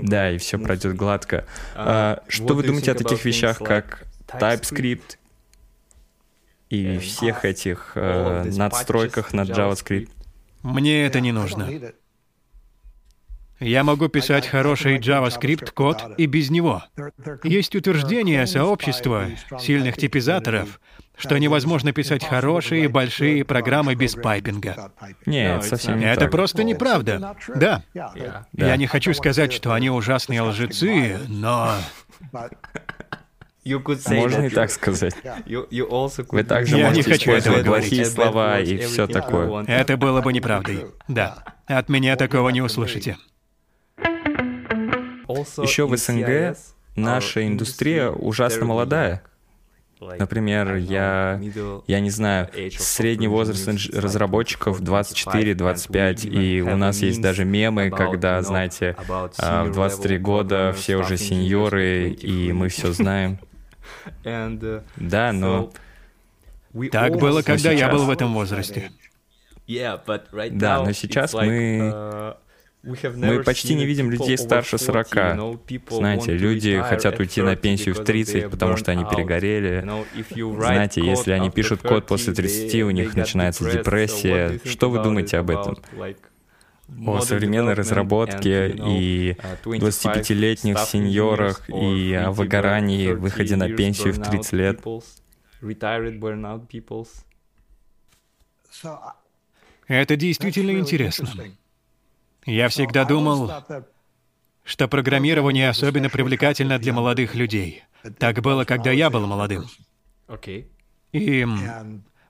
[0.05, 1.47] Да, и все пройдет гладко.
[1.75, 5.19] А, что вы думаете о таких вещах, как TypeScript
[6.71, 10.11] и всех этих э, надстройках над JavaScript?
[10.63, 11.69] Мне это не нужно.
[13.61, 16.83] Я могу писать хороший JavaScript код и без него.
[17.43, 19.27] Есть утверждение сообщества
[19.59, 20.81] сильных типизаторов,
[21.17, 24.93] что невозможно писать хорошие большие программы без пайпинга.
[25.27, 26.31] Нет, совсем не Это так.
[26.31, 27.37] просто неправда.
[27.55, 27.83] Да.
[28.53, 31.75] Я не хочу сказать, что они ужасные лжецы, но...
[33.65, 35.15] Можно и так сказать.
[35.47, 37.89] Вы также Я не можете хочу этого говорить.
[37.89, 39.65] плохие слова и все такое.
[39.65, 40.87] Это было бы неправдой.
[41.07, 41.45] Да.
[41.67, 43.19] От меня такого не услышите.
[45.63, 46.57] Еще в СНГ
[46.97, 49.23] наша индустрия ужасно молодая.
[50.01, 51.41] Например, я,
[51.89, 52.49] я не знаю,
[52.79, 58.95] средний возраст разработчиков 24-25, и у нас есть даже мемы, когда, знаете,
[59.39, 63.39] а, в 23 года все уже сеньоры, и мы все знаем.
[64.97, 65.71] Да, но
[66.93, 68.91] Так было, когда я был в этом возрасте.
[70.53, 72.37] Да, но сейчас мы
[73.17, 75.09] Мы почти не видим людей старше 40.
[75.91, 79.85] Знаете, люди хотят уйти на пенсию в 30, потому что они перегорели.
[80.57, 84.61] Знаете, если они пишут код после 30, у них начинается депрессия.
[84.65, 85.77] Что вы думаете об этом?
[87.07, 94.81] О современной разработке и 25-летних сеньорах и о выгорании, выходе на пенсию в 30 лет.
[99.87, 101.29] Это действительно интересно.
[102.49, 103.53] Я всегда думал,
[104.65, 107.85] что программирование особенно привлекательно для молодых людей.
[108.19, 109.67] Так было, когда я был молодым.
[111.13, 111.47] И,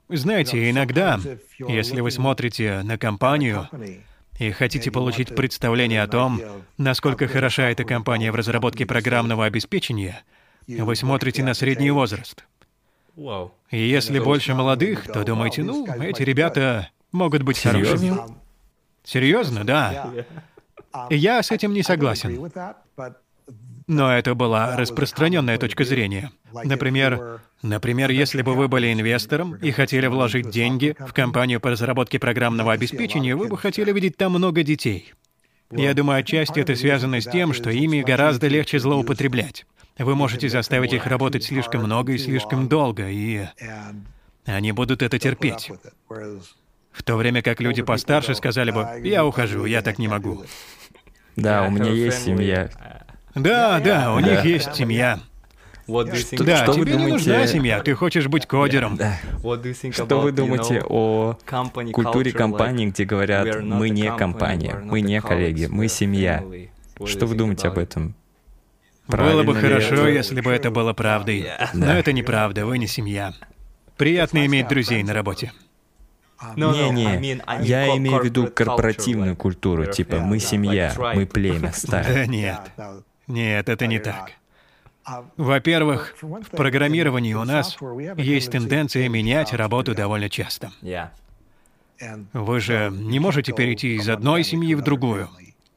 [0.09, 1.21] знаете, иногда,
[1.57, 3.69] если вы смотрите на компанию
[4.37, 6.41] и хотите получить представление о том,
[6.77, 10.21] насколько хороша эта компания в разработке программного обеспечения,
[10.67, 12.43] вы смотрите на средний возраст.
[13.71, 18.38] И если больше молодых, то думаете, ну, эти ребята могут быть хорошими.
[19.09, 19.63] Серьезно?
[19.63, 20.13] Да.
[21.09, 22.51] И я с этим не согласен.
[23.87, 26.31] Но это была распространенная точка зрения.
[26.63, 32.19] Например, например, если бы вы были инвестором и хотели вложить деньги в компанию по разработке
[32.19, 35.11] программного обеспечения, вы бы хотели видеть там много детей.
[35.71, 39.65] Я думаю, отчасти это связано с тем, что ими гораздо легче злоупотреблять.
[39.97, 43.47] Вы можете заставить их работать слишком много и слишком долго, и
[44.45, 45.71] они будут это терпеть.
[46.99, 50.43] В то время как люди постарше сказали бы, «Я ухожу, я так не могу».
[51.37, 52.69] Да, у меня есть семья.
[53.33, 55.19] Да, да, у них есть семья.
[55.85, 57.05] Что, да, что тебе вы думаете...
[57.05, 58.97] не нужна семья, ты хочешь быть кодером.
[58.97, 59.17] Да.
[59.91, 61.35] Что вы думаете о
[61.93, 66.43] культуре компании, где говорят, мы не компания, мы не коллеги, мы семья?
[67.05, 68.13] Что вы думаете об этом?
[69.07, 70.09] Правильно было бы хорошо, это?
[70.09, 71.39] если бы это было правдой.
[71.39, 71.69] Yeah.
[71.73, 73.33] Но это неправда, вы не семья.
[73.97, 75.51] Приятно иметь друзей на работе.
[76.55, 82.13] Не-не, я имею в виду корпоративную культуру, типа мы семья, мы племя, стая.
[82.13, 82.59] Да нет,
[83.27, 84.31] нет, это не так.
[85.37, 87.77] Во-первых, в программировании у нас
[88.17, 90.71] есть тенденция менять работу довольно часто.
[92.33, 95.29] Вы же не можете перейти из одной семьи в другую.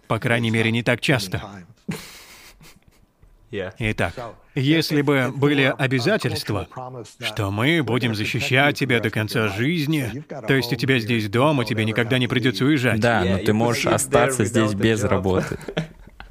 [0.07, 1.43] По крайней мере, не так часто.
[3.79, 4.15] Итак,
[4.55, 6.69] если бы были обязательства,
[7.21, 11.65] что мы будем защищать тебя до конца жизни, то есть у тебя здесь дом, и
[11.65, 13.01] тебе никогда не придется уезжать.
[13.01, 15.59] Да, но ты можешь остаться здесь без работы.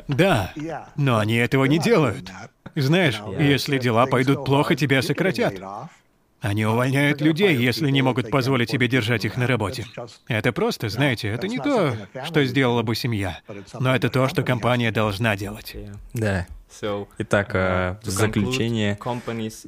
[0.08, 0.54] Да,
[0.96, 2.32] но они этого не делают.
[2.76, 5.54] Знаешь, если дела пойдут плохо, тебя сократят.
[6.42, 9.86] Они увольняют людей, если не могут позволить себе держать их на работе.
[10.28, 13.40] Это просто, знаете, это не то, что сделала бы семья,
[13.80, 15.76] но это то, что компания должна делать.
[16.14, 16.48] Да.
[17.20, 18.98] Итак, в заключение,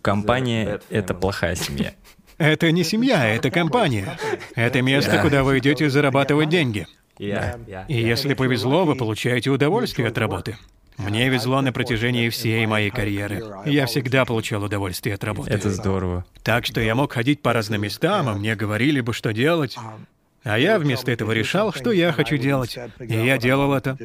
[0.01, 1.93] компания— это плохая семья.
[2.39, 4.17] Это не семья, это компания.
[4.55, 6.87] Это место, куда вы идете зарабатывать деньги.
[7.19, 10.57] И если повезло, вы получаете удовольствие от работы.
[10.97, 13.43] Мне везло на протяжении всей моей карьеры.
[13.65, 15.51] Я всегда получал удовольствие от работы.
[15.51, 16.25] Это здорово.
[16.43, 19.77] Так что я мог ходить по разным местам, а мне говорили бы, что делать.
[20.43, 22.77] А я вместо этого решал, что я хочу делать.
[22.99, 23.97] И я делал это.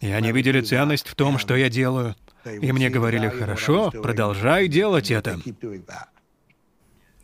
[0.00, 2.14] И они видели ценность в том, что я делаю.
[2.44, 5.38] И мне говорили, хорошо, продолжай делать это.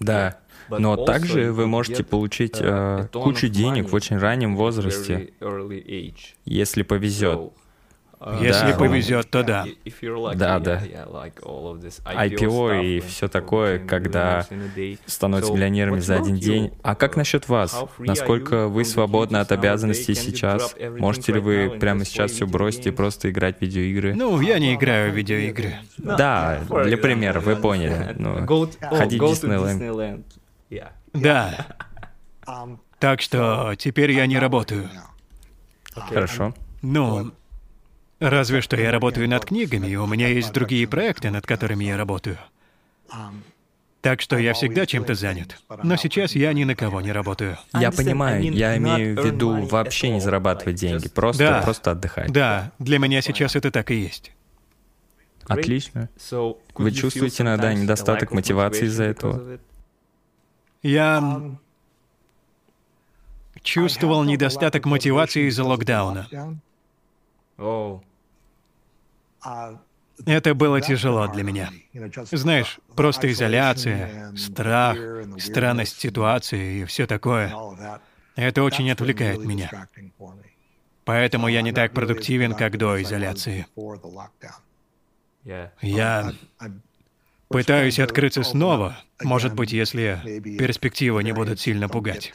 [0.00, 5.32] Да, но также вы можете получить э, кучу денег в очень раннем возрасте,
[6.44, 7.52] если повезет.
[8.40, 8.78] Если да.
[8.78, 9.66] повезет, то да.
[10.34, 10.82] Да, да.
[12.04, 14.46] IPO и все такое, когда
[15.06, 16.72] становятся миллионерами за один день.
[16.82, 17.84] А как насчет вас?
[17.98, 20.74] Насколько вы свободны от обязанностей сейчас?
[20.98, 24.14] Можете ли вы прямо сейчас все бросить и просто играть в видеоигры?
[24.14, 25.74] Ну, я не играю в видеоигры.
[25.98, 28.14] Да, для примера, вы поняли.
[28.18, 28.46] Ну,
[28.90, 30.26] ходить в Диснейленд.
[31.12, 31.66] Да.
[32.98, 34.88] Так что теперь я не работаю.
[35.92, 36.54] Хорошо.
[36.82, 37.32] Ну,
[38.22, 41.96] Разве что я работаю над книгами, и у меня есть другие проекты, над которыми я
[41.96, 42.38] работаю.
[44.00, 45.60] Так что я всегда чем-то занят.
[45.82, 47.58] Но сейчас я ни на кого не работаю.
[47.72, 51.62] Я понимаю, я имею в виду вообще не зарабатывать деньги, просто, да.
[51.62, 52.30] просто отдыхать.
[52.30, 54.30] Да, для меня сейчас это так и есть.
[55.48, 56.08] Отлично.
[56.74, 59.58] Вы чувствуете иногда недостаток мотивации из-за этого?
[60.82, 61.58] Я
[63.62, 66.28] чувствовал недостаток мотивации из-за локдауна.
[70.26, 71.70] Это было тяжело для меня.
[72.30, 74.96] Знаешь, просто изоляция, страх,
[75.38, 77.54] странность ситуации и все такое.
[78.36, 79.88] Это очень отвлекает меня.
[81.04, 83.66] Поэтому я не так продуктивен, как до изоляции.
[85.80, 86.32] Я
[87.48, 92.32] пытаюсь открыться снова, может быть, если перспективы не будут сильно пугать.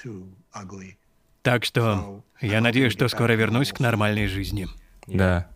[1.42, 4.68] Так что я надеюсь, что скоро вернусь к нормальной жизни.
[5.08, 5.50] Да.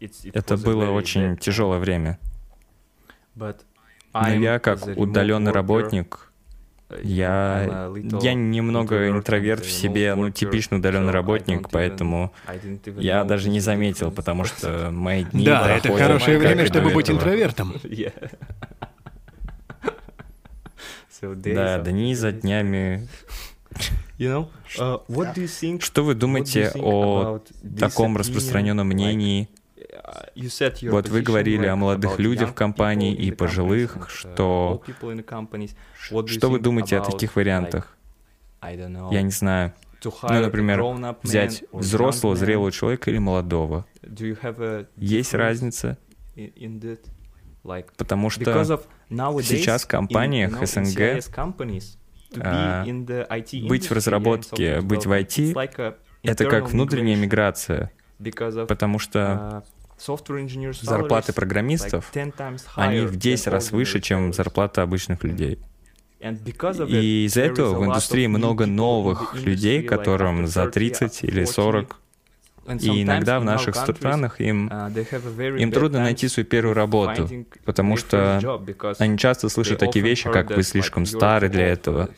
[0.00, 2.18] Это было очень тяжелое время.
[3.34, 3.54] Но
[4.28, 6.32] я, как удаленный работник,
[7.02, 7.90] я,
[8.22, 12.32] я немного интроверт в себе, ну, типичный удаленный работник, поэтому
[12.96, 17.74] я даже не заметил, потому что мои дни Да, это хорошее время, чтобы быть интровертом.
[21.22, 23.08] Да, дни за днями.
[24.18, 27.40] Uh, Что вы думаете о
[27.78, 29.48] таком распространенном мнении
[30.90, 34.82] вот вы говорили о молодых людях в компании и пожилых, uh, что...
[36.26, 37.96] Что вы думаете о таких вариантах?
[38.62, 39.72] Я не знаю.
[40.04, 40.82] Ну, например,
[41.22, 43.86] взять взрослого, зрелого человека или молодого.
[44.96, 45.98] Есть разница?
[47.96, 48.44] Потому что
[49.42, 51.22] сейчас в компаниях СНГ
[52.40, 52.84] а,
[53.68, 57.92] быть в разработке, быть в IT— это как внутренняя миграция,
[58.68, 62.12] потому что uh, зарплаты программистов,
[62.74, 65.58] они в 10 раз выше, чем зарплата обычных людей.
[66.88, 72.00] И из-за этого в индустрии много новых людей, которым за 30 или 40.
[72.80, 77.28] И иногда в наших странах им, uh, им трудно найти свою первую работу,
[77.64, 78.60] потому что
[78.98, 82.10] они часто слышат такие вещи, как «вы слишком стары для этого».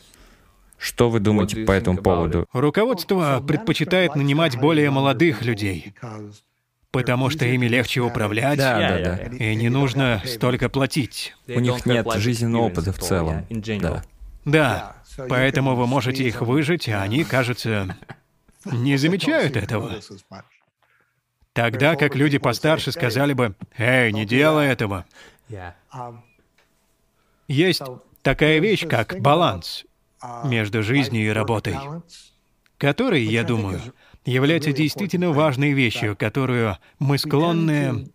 [0.79, 2.47] Что вы думаете по этому поводу?
[2.53, 5.93] Руководство предпочитает нанимать более молодых людей,
[6.91, 9.15] потому что ими легче управлять, Да, да, да.
[9.35, 11.35] и не нужно столько платить.
[11.47, 13.45] У них нет жизненного опыта в целом.
[13.49, 14.03] Да.
[14.45, 14.95] Да,
[15.27, 17.95] поэтому вы можете их выжить, а они, кажется,
[18.65, 19.99] не замечают этого.
[21.53, 25.05] Тогда как люди постарше сказали бы, «Эй, не делай этого».
[27.47, 27.81] Есть
[28.21, 29.85] такая вещь, как баланс
[30.45, 31.75] между жизнью и работой,
[32.77, 33.81] который, я думаю,
[34.25, 38.09] является действительно важной вещью, которую мы склонны...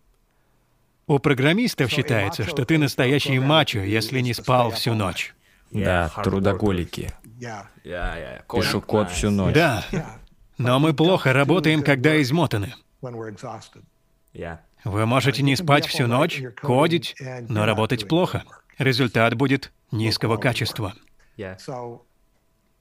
[1.06, 5.34] У программистов считается, что ты настоящий мачо, если не спал всю ночь.
[5.70, 7.12] Да, трудоголики.
[7.82, 9.54] Пишу код всю ночь.
[9.54, 9.84] Да.
[10.56, 12.74] Но мы плохо работаем, когда измотаны.
[13.02, 17.16] Вы можете не спать всю ночь, кодить,
[17.48, 18.44] но работать плохо.
[18.78, 20.94] Результат будет низкого качества.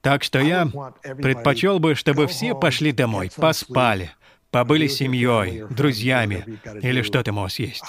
[0.04, 4.10] Так что я предпочел бы, чтобы все пошли домой, поспали,
[4.50, 7.84] побыли семьей, друзьями или что там у вас есть.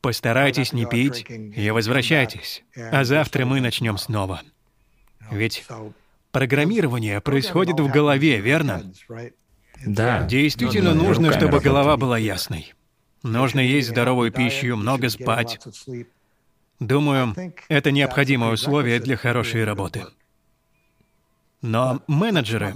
[0.00, 4.42] Постарайтесь не пить и возвращайтесь, а завтра мы начнем снова.
[5.30, 5.64] Ведь
[6.32, 8.92] программирование происходит в голове, верно?
[9.84, 10.24] Да.
[10.24, 12.74] Действительно Нужно нужно, руками чтобы голова была ясной.
[13.22, 15.60] Нужно есть здоровую пищу, много спать.
[16.80, 17.34] Думаю,
[17.68, 20.04] это необходимое условие для хорошей работы.
[21.66, 22.74] Но менеджеры,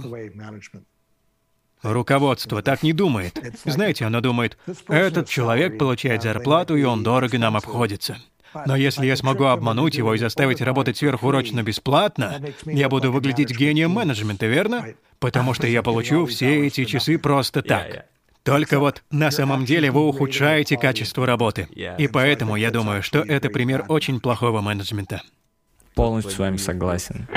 [1.81, 3.39] руководство так не думает.
[3.63, 4.57] Знаете, оно думает,
[4.89, 8.17] этот человек получает зарплату, и он дорого нам обходится.
[8.65, 13.91] Но если я смогу обмануть его и заставить работать сверхурочно бесплатно, я буду выглядеть гением
[13.91, 14.87] менеджмента, верно?
[15.19, 18.07] Потому что я получу все эти часы просто так.
[18.43, 21.69] Только вот на самом деле вы ухудшаете качество работы.
[21.97, 25.21] И поэтому я думаю, что это пример очень плохого менеджмента.
[25.95, 27.27] Полностью с вами согласен.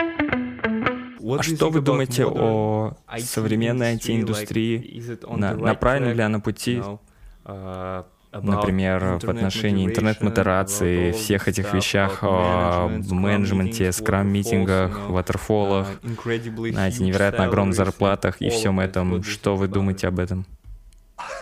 [1.38, 5.02] А что вы думаете о современной IT-индустрии?
[5.36, 6.82] На- направлена ли она пути,
[8.32, 15.88] например, в отношении интернет-модерации, всех этих вещах, о менеджменте, скрам-митингах, ватерфолах,
[16.72, 19.22] знаете, невероятно огромных зарплатах и всем этом?
[19.22, 20.46] Что вы думаете об этом?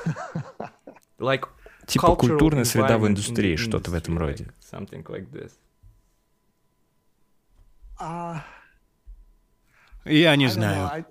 [1.86, 4.48] Типа культурная среда в индустрии, что-то в этом роде.
[10.04, 11.04] Я не знаю.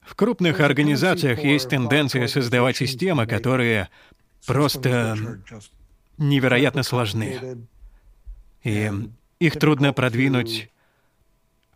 [0.00, 3.88] В крупных организациях есть тенденция создавать системы, которые
[4.46, 5.16] просто
[6.18, 7.66] невероятно сложны.
[8.62, 8.90] И
[9.38, 10.70] их трудно продвинуть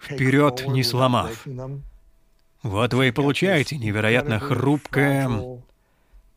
[0.01, 1.47] вперед, не сломав.
[2.63, 5.29] Вот вы и получаете невероятно хрупкое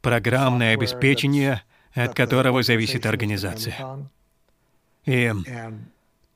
[0.02, 1.64] программное обеспечение,
[1.94, 4.10] от которого зависит организация.
[5.06, 5.34] И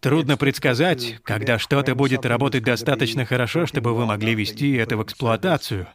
[0.05, 5.87] трудно предсказать, когда что-то будет работать достаточно хорошо, чтобы вы могли вести это в эксплуатацию.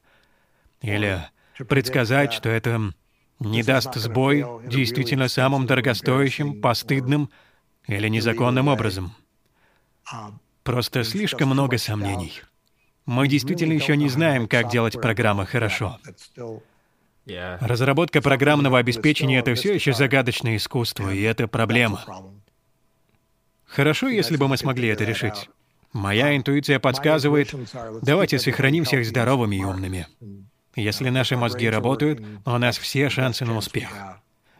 [0.82, 1.22] Или
[1.68, 2.92] предсказать, что это
[3.38, 7.30] не даст сбой действительно самым дорогостоящим, постыдным
[7.86, 9.14] или незаконным образом.
[10.64, 12.32] Просто слишком много сомнений.
[13.06, 16.00] Мы действительно еще не знаем, как делать программы хорошо.
[17.60, 22.04] Разработка программного обеспечения— это все еще загадочное искусство, и это проблема.
[23.70, 25.48] Хорошо, если бы мы смогли это решить.
[25.92, 27.54] Моя интуиция подсказывает,
[28.02, 30.06] давайте сохраним всех здоровыми и умными.
[30.76, 33.88] Если наши мозги работают, у нас все шансы на успех.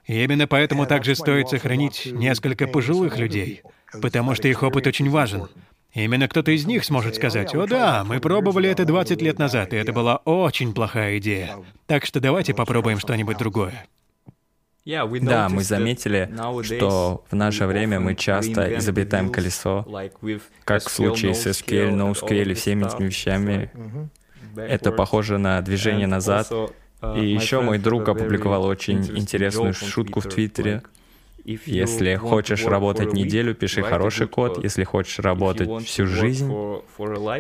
[0.07, 3.63] И именно поэтому также стоит сохранить несколько пожилых людей,
[4.01, 5.49] потому что их опыт очень важен.
[5.93, 9.77] Именно кто-то из них сможет сказать, «О да, мы пробовали это 20 лет назад, и
[9.77, 11.57] это была очень плохая идея.
[11.87, 13.87] Так что давайте попробуем что-нибудь другое».
[14.85, 16.31] Да, мы заметили,
[16.62, 19.87] что в наше время мы часто изобретаем колесо,
[20.64, 23.70] как в случае с SQL, NoSQL и всеми этими вещами.
[24.57, 26.51] Это похоже на движение назад.
[27.16, 30.83] И еще мой друг опубликовал очень интересную шутку в Твиттере.
[31.45, 34.62] Если хочешь работать неделю, пиши хороший код.
[34.62, 36.53] Если хочешь работать всю жизнь,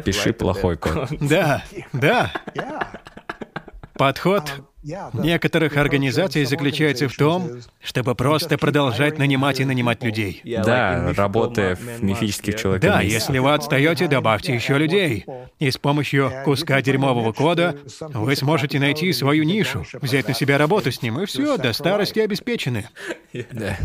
[0.04, 1.08] пиши плохой код.
[1.20, 1.62] Да,
[1.92, 2.32] да.
[3.94, 4.44] Подход
[4.82, 10.42] некоторых организаций заключается в том, чтобы просто продолжать нанимать и нанимать людей.
[10.44, 12.90] Да, работая в мифических человеках.
[12.90, 15.24] Да, если вы отстаете, добавьте еще людей.
[15.58, 20.90] И с помощью куска дерьмового кода вы сможете найти свою нишу, взять на себя работу
[20.92, 22.88] с ним, и все, до старости обеспечены.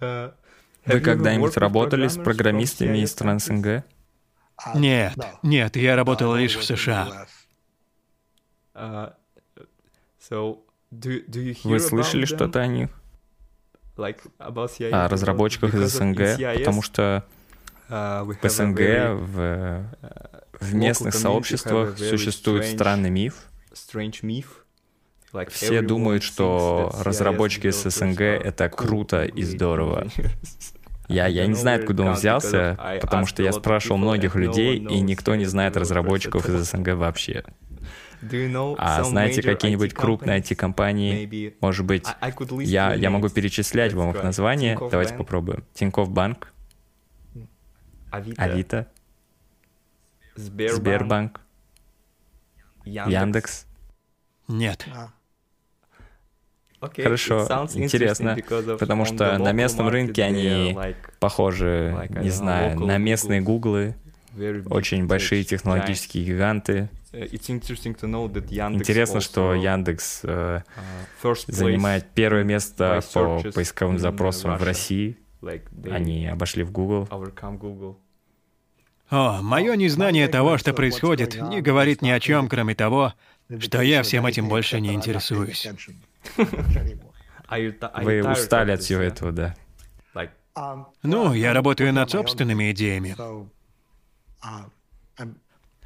[0.00, 0.32] Да.
[0.84, 3.84] Вы когда-нибудь работали с программистами из стран СНГ?
[4.74, 7.26] Нет, нет, я работал лишь в США.
[11.64, 12.90] Вы слышали что-то о них?
[14.92, 16.18] О разработчиках из СНГ?
[16.58, 17.24] Потому что
[17.88, 18.78] в СНГ,
[19.20, 19.86] в,
[20.60, 23.34] в местных сообществах существует странный миф,
[25.50, 30.08] Все думают, что разработчики с СНГ— это круто и здорово.
[31.08, 35.34] Я, я не знаю, откуда он взялся, потому что я спрашивал многих людей, и никто
[35.34, 37.44] не знает разработчиков из СНГ вообще.
[38.78, 41.54] А знаете какие-нибудь крупные IT-компании?
[41.60, 42.06] Может быть,
[42.64, 44.78] я, я могу перечислять вам их названия.
[44.90, 45.64] Давайте попробуем.
[45.74, 46.52] Тинькофф Банк,
[48.36, 48.86] Авито,
[50.36, 51.40] Сбербанк,
[52.84, 53.66] Яндекс.
[54.48, 54.86] Нет.
[57.04, 58.36] Хорошо, интересно,
[58.78, 60.76] потому что на местном рынке они
[61.20, 63.94] похожи, не знаю, на местные гуглы,
[64.66, 66.88] очень большие технологические гиганты.
[67.12, 70.62] Uh, интересно, что Яндекс э,
[71.22, 75.18] uh, занимает первое место по поисковым запросам в России.
[75.90, 77.08] Они обошли в Google.
[79.10, 83.12] О, мое незнание того, что происходит, не говорит ни о чем, кроме того,
[83.58, 85.68] что я всем этим больше не интересуюсь.
[88.02, 89.54] Вы устали от всего этого, да?
[91.02, 93.14] Ну, я работаю над собственными идеями.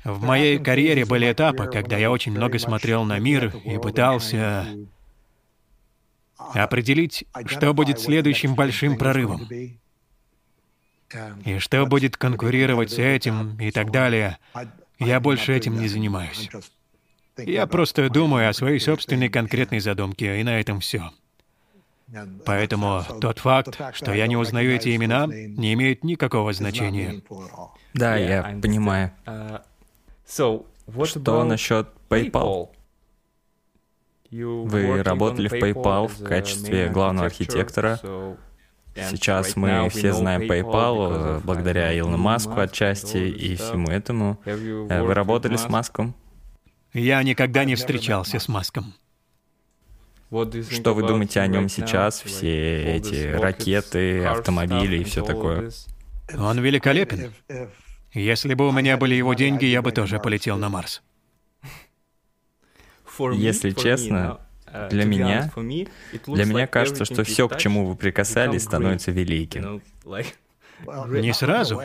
[0.06, 4.64] В моей карьере были этапы, когда я очень много смотрел на мир и пытался
[6.36, 9.48] определить, что будет следующим большим прорывом.
[11.44, 14.38] И что будет конкурировать с этим и так далее.
[15.00, 16.50] Я больше этим не занимаюсь.
[17.36, 21.10] Я просто думаю о своей собственной конкретной задумке, и на этом все.
[22.44, 27.22] Поэтому тот факт, что я не узнаю эти имена, не имеет никакого значения.
[27.92, 29.12] Да, я понимаю.
[30.26, 32.70] Что насчет PayPal?
[34.30, 38.00] Вы работали в PayPal в качестве главного архитектора.
[38.94, 44.40] Сейчас мы все знаем PayPal благодаря Илону Маску отчасти и всему этому.
[44.46, 46.14] Э, вы работали с Маском?
[46.94, 48.94] Я никогда не встречался с Маском.
[50.70, 52.22] Что вы думаете о нем сейчас?
[52.22, 55.70] Все эти ракеты, автомобили и все такое.
[56.36, 57.32] Он великолепен.
[58.16, 61.02] Если бы у меня были его деньги, я бы тоже полетел на Марс.
[63.18, 64.40] Если честно,
[64.88, 65.52] для меня,
[66.26, 69.82] для меня кажется, что все, к чему вы прикасались, становится великим.
[70.86, 71.82] Не сразу.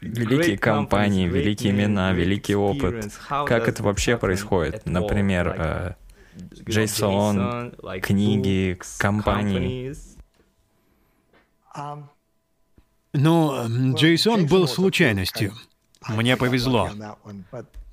[0.00, 3.10] Великие компании, великие имена, великий опыт.
[3.28, 4.86] Как это вообще происходит?
[4.86, 5.94] Например, э,
[6.64, 9.94] Джейсон, книги, компании.
[13.12, 15.54] Ну, Джейсон был случайностью.
[16.08, 16.90] Мне повезло.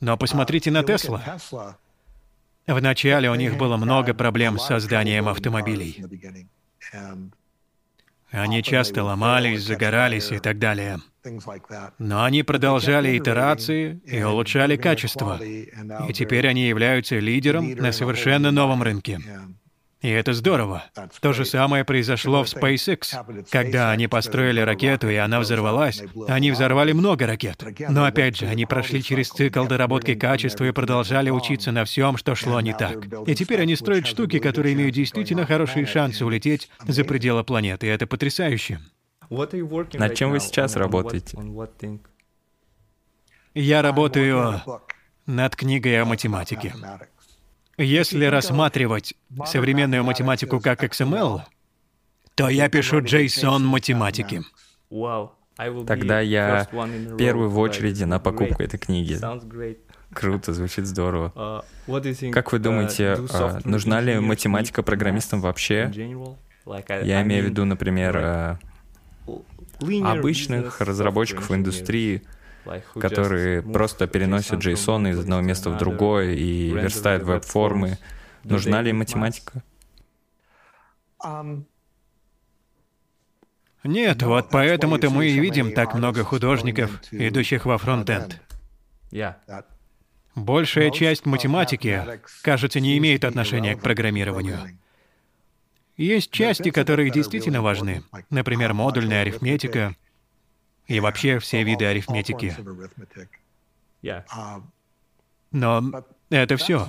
[0.01, 1.38] Но посмотрите на Тесла.
[2.68, 6.03] Вначале у них было много проблем с созданием автомобилей.
[8.32, 10.99] Они часто ломались, загорались и так далее.
[11.97, 15.39] Но они продолжали итерации и улучшали качество.
[15.41, 19.22] И теперь они являются лидером на совершенно новом рынке.
[20.06, 20.84] И это здорово.
[21.20, 23.45] То же самое произошло в SpaceX.
[23.49, 27.64] Когда они построили ракету, и она взорвалась, они взорвали много ракет.
[27.89, 32.36] Но опять же, они прошли через цикл доработки качества и продолжали учиться на всем, что
[32.36, 33.03] шло не так.
[33.26, 37.88] И теперь они строят штуки, которые имеют действительно хорошие шансы улететь за пределы планеты.
[37.88, 38.80] И это потрясающе.
[39.32, 41.36] Над чем вы сейчас работаете?
[43.56, 44.62] Я работаю
[45.26, 46.76] над книгой о математике.
[47.78, 49.15] Если рассматривать
[49.45, 51.41] современную математику как XML,
[52.36, 54.41] то я пишу JSON математики.
[55.88, 56.67] Тогда я
[57.17, 59.19] первый в очереди на покупку этой книги.
[60.13, 61.63] Круто, звучит здорово.
[62.32, 65.91] Как вы думаете, а, нужна ли математика программистам вообще?
[66.65, 68.59] Я имею в виду, например, а,
[70.03, 72.23] обычных разработчиков в индустрии,
[72.99, 77.97] которые просто переносят JSON из одного места в другое и верстают веб-формы.
[78.43, 79.63] Нужна ли математика?
[83.84, 88.41] Нет, вот поэтому-то мы и видим так много художников, идущих во фронтенд.
[90.36, 92.03] Большая часть математики,
[92.41, 94.59] кажется, не имеет отношения к программированию.
[95.97, 98.03] Есть части, которые действительно важны.
[98.30, 99.95] Например, модульная арифметика
[100.88, 102.56] и вообще все виды арифметики.
[105.52, 106.88] Но это все.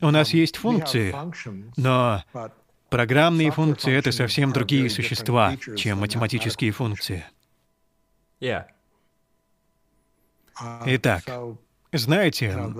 [0.00, 1.14] У нас есть функции,
[1.76, 2.24] но
[2.88, 7.24] программные функции— это совсем другие существа, чем математические функции.
[10.86, 11.22] Итак,
[11.92, 12.74] знаете,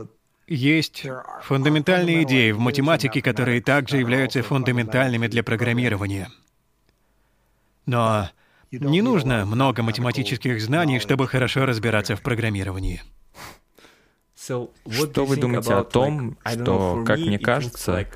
[0.47, 1.07] есть
[1.43, 6.29] фундаментальные идеи в математике, которые также являются фундаментальными для программирования.
[7.87, 8.29] Но
[8.71, 13.03] не нужно много математических знаний, чтобы хорошо разбираться в программировании.
[14.37, 14.71] Что
[15.27, 18.09] вы думаете о том, что, как мне кажется,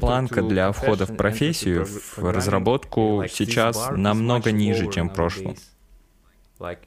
[0.00, 5.56] планка для входа в профессию, в разработку сейчас намного ниже, чем в прошлом?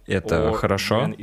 [0.06, 1.14] Это хорошо?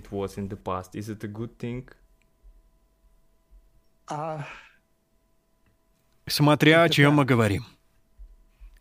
[6.29, 7.65] Смотря о чем мы говорим.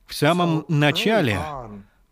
[0.07, 1.39] В самом начале,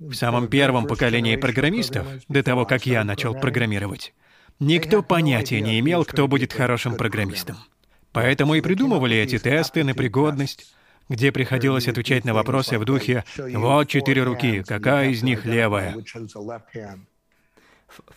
[0.09, 4.13] в самом первом поколении программистов, до того, как я начал программировать,
[4.59, 7.57] никто понятия не имел, кто будет хорошим программистом.
[8.11, 10.75] Поэтому и придумывали эти тесты на пригодность,
[11.09, 15.95] где приходилось отвечать на вопросы в духе «Вот четыре руки, какая из них левая?»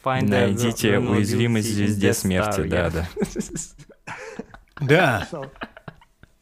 [0.05, 3.09] Найдите уязвимость в звезде смерти, да-да.
[4.81, 5.29] Да.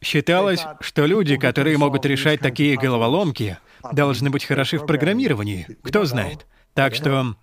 [0.05, 3.57] Считалось, что люди, которые могут решать такие головоломки,
[3.91, 5.65] должны быть хороши в программировании.
[5.81, 6.45] Кто знает.
[6.75, 7.35] Так что,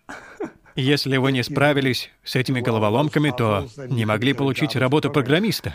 [0.76, 5.74] если вы не справились с этими головоломками, то не могли получить работу программиста.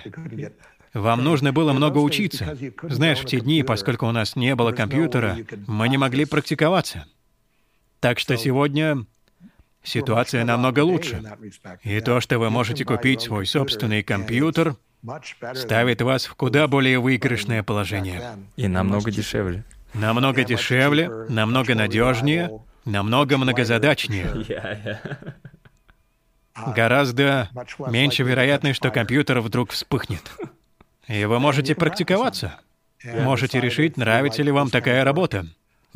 [0.94, 2.58] Вам нужно было много учиться.
[2.84, 7.06] Знаешь, в те дни, поскольку у нас не было компьютера, мы не могли практиковаться.
[8.00, 9.06] Так что сегодня
[9.84, 11.22] ситуация намного лучше.
[11.84, 14.78] И то, что вы можете купить свой собственный компьютер,
[15.54, 18.38] ставит вас в куда более выигрышное положение.
[18.56, 19.64] И намного дешевле.
[19.94, 22.52] Намного дешевле, намного надежнее,
[22.86, 24.46] намного многозадачнее.
[26.76, 27.50] Гораздо
[27.88, 30.22] меньше вероятность, что компьютер вдруг вспыхнет.
[31.08, 32.60] И вы можете практиковаться.
[33.04, 35.46] Можете решить, нравится ли вам такая работа.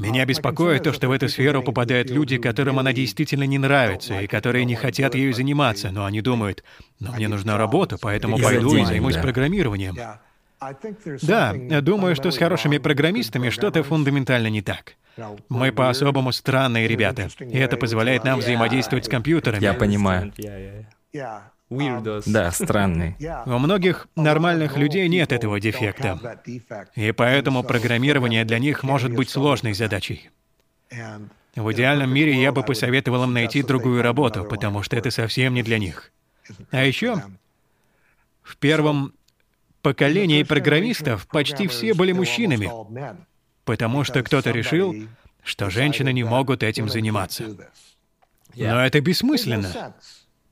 [0.02, 4.28] Меня беспокоит то, что в эту сферу попадают люди, которым она действительно не нравится, и
[4.28, 6.64] которые не хотят ею заниматься, но они думают,
[7.00, 9.22] но мне нужна работа, поэтому и пойду и займусь да.
[9.22, 9.96] программированием.
[11.22, 14.96] Да, думаю, что с хорошими программистами что-то фундаментально не так.
[15.50, 19.64] Мы по-особому странные ребята, и это позволяет нам взаимодействовать с компьютерами.
[19.64, 20.34] Я понимаю.
[22.26, 23.16] Да, странный.
[23.46, 26.42] У многих нормальных людей нет этого дефекта.
[26.96, 30.30] И поэтому программирование для них может быть сложной задачей.
[31.56, 35.64] В идеальном мире я бы посоветовал им найти другую работу, потому что это совсем не
[35.64, 36.12] для них.
[36.72, 37.24] А еще
[38.42, 39.14] в первом
[39.82, 42.70] поколении программистов почти все были мужчинами,
[43.64, 44.96] потому что кто-то решил,
[45.44, 47.46] что женщины не могут этим заниматься.
[48.56, 49.96] Но это бессмысленно.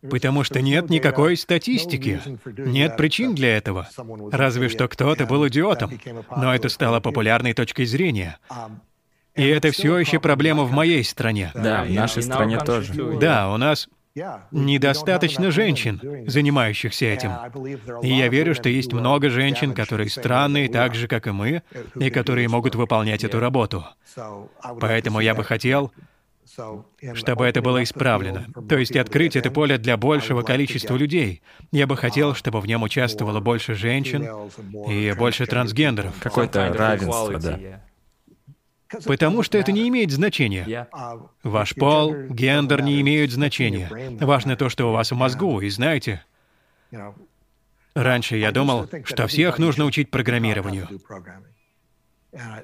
[0.01, 2.21] Потому что нет никакой статистики,
[2.57, 3.89] нет причин для этого.
[4.31, 5.91] Разве что кто-то был идиотом,
[6.35, 8.37] но это стало популярной точкой зрения.
[9.35, 11.51] И это все еще проблема в моей стране.
[11.53, 12.93] Да, в нашей стране тоже.
[13.19, 13.87] Да, у нас
[14.51, 17.31] недостаточно женщин, занимающихся этим.
[18.01, 21.61] И я верю, что есть много женщин, которые странные, так же, как и мы,
[21.95, 23.85] и которые могут выполнять эту работу.
[24.79, 25.91] Поэтому я бы хотел,
[27.13, 28.47] чтобы это было исправлено.
[28.67, 31.41] То есть открыть это поле для большего количества людей.
[31.71, 34.27] Я бы хотел, чтобы в нем участвовало больше женщин
[34.87, 36.15] и больше трансгендеров.
[36.19, 37.81] Какое-то равенство, да.
[39.05, 40.87] Потому что это не имеет значения.
[41.43, 43.89] Ваш пол, гендер не имеют значения.
[44.19, 46.23] Важно то, что у вас в мозгу, и знаете,
[47.93, 50.87] раньше я думал, что всех нужно учить программированию.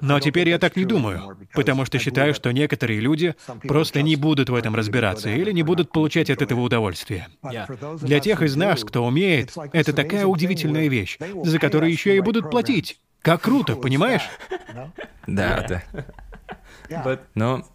[0.00, 4.48] Но теперь я так не думаю, потому что считаю, что некоторые люди просто не будут
[4.48, 7.28] в этом разбираться или не будут получать от этого удовольствия.
[8.00, 12.50] Для тех из нас, кто умеет, это такая удивительная вещь, за которую еще и будут
[12.50, 13.00] платить.
[13.22, 14.28] Как круто, понимаешь?
[15.26, 15.82] Да,
[16.88, 17.18] да.
[17.34, 17.66] Но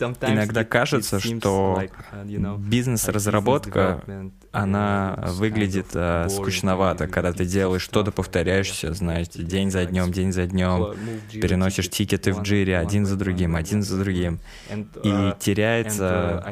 [0.00, 1.80] Иногда кажется, что
[2.12, 4.02] uh, бизнес-разработка,
[4.50, 10.46] она выглядит uh, скучновато, когда ты делаешь что-то, повторяешься, знаете, день за днем, день за
[10.46, 10.94] днем,
[11.32, 16.44] переносишь тикеты в джире один за другим, один за другим, и uh, теряется,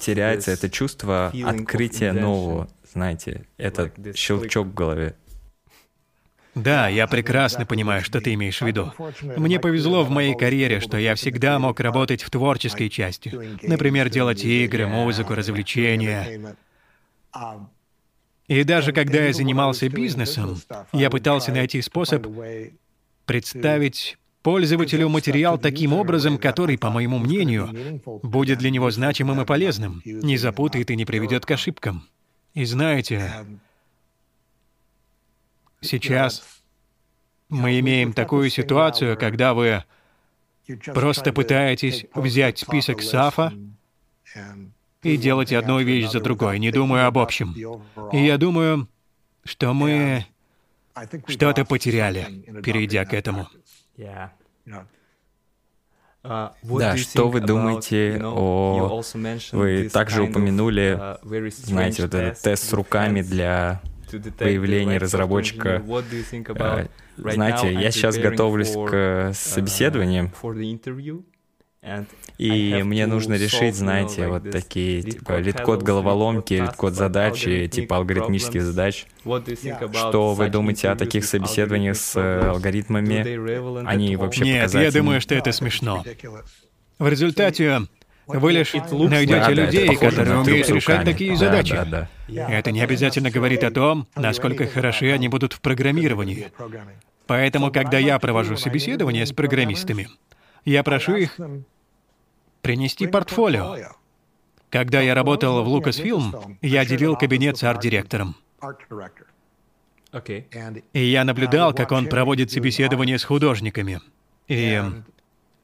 [0.00, 5.16] теряется это чувство открытия нового, знаете, этот щелчок в голове.
[6.54, 8.92] Да, я прекрасно понимаю, что ты имеешь в виду.
[9.22, 13.32] Мне повезло в моей карьере, что я всегда мог работать в творческой части.
[13.62, 16.56] Например, делать игры, музыку, развлечения.
[18.48, 20.60] И даже когда я занимался бизнесом,
[20.92, 22.26] я пытался найти способ
[23.24, 30.02] представить пользователю материал таким образом, который, по моему мнению, будет для него значимым и полезным,
[30.04, 32.06] не запутает и не приведет к ошибкам.
[32.52, 33.32] И знаете,
[35.82, 36.62] Сейчас
[37.48, 39.84] мы имеем такую ситуацию, когда вы
[40.94, 43.52] просто пытаетесь взять список САФа
[45.02, 47.54] и делать одну вещь за другой, не думая об общем.
[48.12, 48.88] И я думаю,
[49.44, 50.24] что мы
[51.26, 52.26] что-то потеряли,
[52.62, 53.48] перейдя к этому.
[56.22, 59.02] Да, что вы думаете о...
[59.50, 61.18] Вы также упомянули,
[61.50, 63.82] знаете, вот этот тест с руками для
[64.38, 65.82] появления разработчика.
[67.16, 70.30] Знаете, я сейчас готовлюсь к собеседованиям,
[72.38, 79.06] и мне нужно решить, знаете, вот такие, типа, LeetCode головоломки, LeetCode задачи, типа алгоритмических задач.
[79.92, 83.84] Что вы думаете о таких собеседованиях с э, алгоритмами?
[83.84, 86.04] Они вообще Нет, я думаю, что это смешно.
[87.00, 87.88] В результате
[88.26, 91.74] вы лишь найдете да, людей, да, которые умеют решать такие да, задачи.
[91.74, 92.48] Да, да.
[92.48, 96.50] Это не обязательно говорит о том, насколько хороши они будут в программировании.
[97.26, 100.08] Поэтому, когда я провожу собеседование с программистами,
[100.64, 101.38] я прошу их
[102.60, 103.76] принести портфолио.
[104.70, 108.36] Когда я работал в Lucasfilm, я делил кабинет с арт-директором.
[110.92, 114.00] И я наблюдал, как он проводит собеседование с художниками.
[114.48, 114.82] И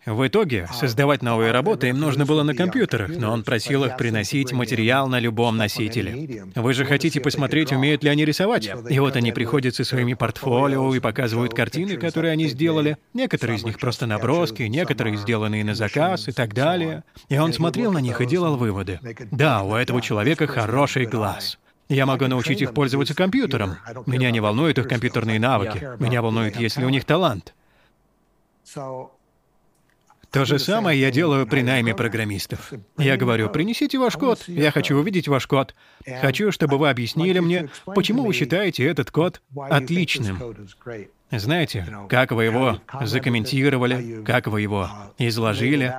[0.09, 4.52] в итоге создавать новые работы им нужно было на компьютерах, но он просил их приносить
[4.52, 6.44] материал на любом носителе.
[6.54, 8.70] Вы же хотите посмотреть, умеют ли они рисовать?
[8.88, 12.96] И вот они приходят со своими портфолио и показывают картины, которые они сделали.
[13.14, 17.04] Некоторые из них просто наброски, некоторые сделанные на заказ и так далее.
[17.28, 19.00] И он смотрел на них и делал выводы.
[19.30, 21.59] Да, у этого человека хороший глаз.
[21.88, 23.76] Я могу научить их пользоваться компьютером.
[24.06, 25.90] Меня не волнуют их компьютерные навыки.
[25.98, 27.54] Меня волнует, есть ли у них талант.
[30.31, 32.72] То же самое я делаю при найме программистов.
[32.99, 35.74] Я говорю, принесите ваш код, я хочу увидеть ваш код.
[36.20, 40.39] Хочу, чтобы вы объяснили мне, почему вы считаете этот код отличным.
[41.31, 45.95] Знаете, как вы его закомментировали, как вы его изложили,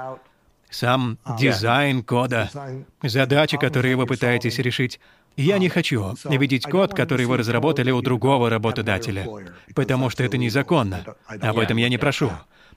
[0.70, 2.50] сам дизайн кода,
[3.02, 5.00] задачи, которые вы пытаетесь решить.
[5.38, 9.28] Я не хочу видеть код, который вы разработали у другого работодателя,
[9.74, 11.04] потому что это незаконно.
[11.28, 12.32] Об этом я не прошу.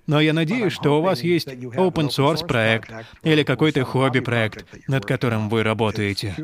[0.06, 2.92] Но я надеюсь, что у вас есть open source проект
[3.22, 6.34] или какой-то хобби-проект, над которым вы работаете.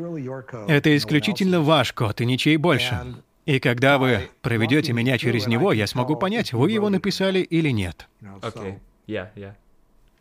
[0.67, 3.15] Это исключительно ваш код и ничей больше.
[3.45, 8.07] И когда вы проведете меня через него, я смогу понять, вы его написали или нет.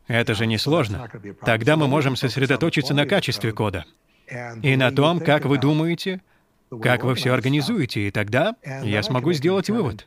[0.07, 1.09] Это же не сложно.
[1.45, 3.85] Тогда мы можем сосредоточиться на качестве кода.
[4.63, 6.23] И на том, как вы думаете,
[6.83, 10.07] как вы все организуете, и тогда я смогу сделать вывод.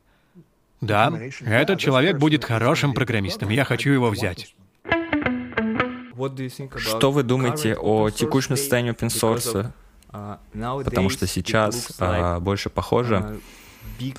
[0.82, 4.56] Да, этот человек будет хорошим программистом, я хочу его взять.
[6.78, 9.72] Что вы думаете о текущем состоянии open source?
[10.84, 13.40] Потому что сейчас а, больше похоже,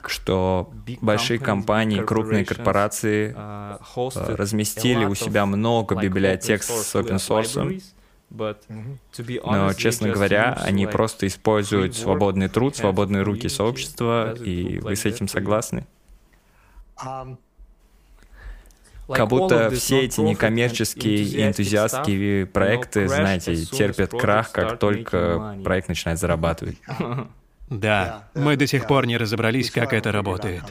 [0.07, 3.79] что большие компании, крупные корпорации а,
[4.15, 7.83] разместили у себя много библиотек с open source,
[9.45, 15.29] но, честно говоря, они просто используют свободный труд, свободные руки сообщества, и вы с этим
[15.29, 15.87] согласны?
[16.97, 17.39] Um,
[19.09, 26.79] как будто все эти некоммерческие энтузиастские проекты, знаете, терпят крах, как только проект начинает зарабатывать.
[27.69, 30.63] Да, мы до сих пор не разобрались, как это работает.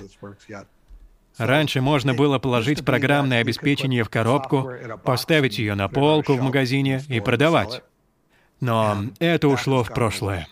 [1.39, 4.71] Раньше можно было положить программное обеспечение в коробку,
[5.03, 7.81] поставить ее на полку в магазине и продавать.
[8.59, 10.47] Но это ушло в прошлое.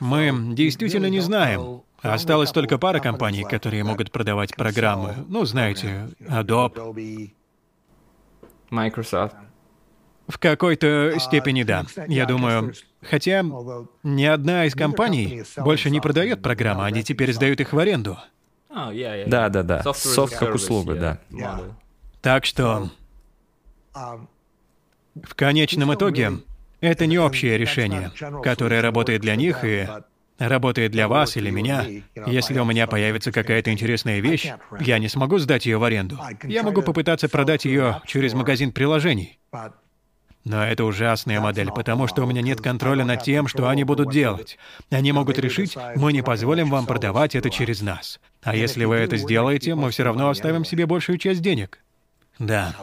[0.00, 5.14] Мы действительно не знаем, Осталось только пара компаний, которые могут продавать программы.
[5.28, 7.30] Ну, знаете, Adobe.
[8.70, 9.36] Microsoft.
[10.28, 11.84] В какой-то степени да.
[12.08, 12.72] Я думаю,
[13.02, 13.44] хотя
[14.02, 18.18] ни одна из компаний больше не продает программы, они теперь сдают их в аренду.
[18.68, 19.92] Да, да, да.
[19.92, 21.60] Софт как услуга, да.
[22.20, 22.90] Так что
[23.92, 26.32] в конечном итоге
[26.80, 28.10] это не общее решение,
[28.42, 29.86] которое работает для них и
[30.48, 31.86] работает для вас или меня.
[32.26, 36.18] Если у меня появится какая-то интересная вещь, я не смогу сдать ее в аренду.
[36.44, 39.38] Я могу попытаться продать ее через магазин приложений.
[40.44, 44.10] Но это ужасная модель, потому что у меня нет контроля над тем, что они будут
[44.10, 44.58] делать.
[44.90, 48.18] Они могут решить, мы не позволим вам продавать это через нас.
[48.42, 51.78] А если вы это сделаете, мы все равно оставим себе большую часть денег.
[52.40, 52.74] Да,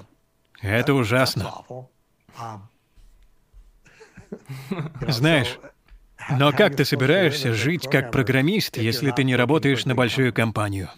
[0.62, 1.54] это ужасно.
[5.08, 5.60] Знаешь,
[6.32, 10.90] но как ты собираешься жить как программист, если ты не работаешь на большую компанию?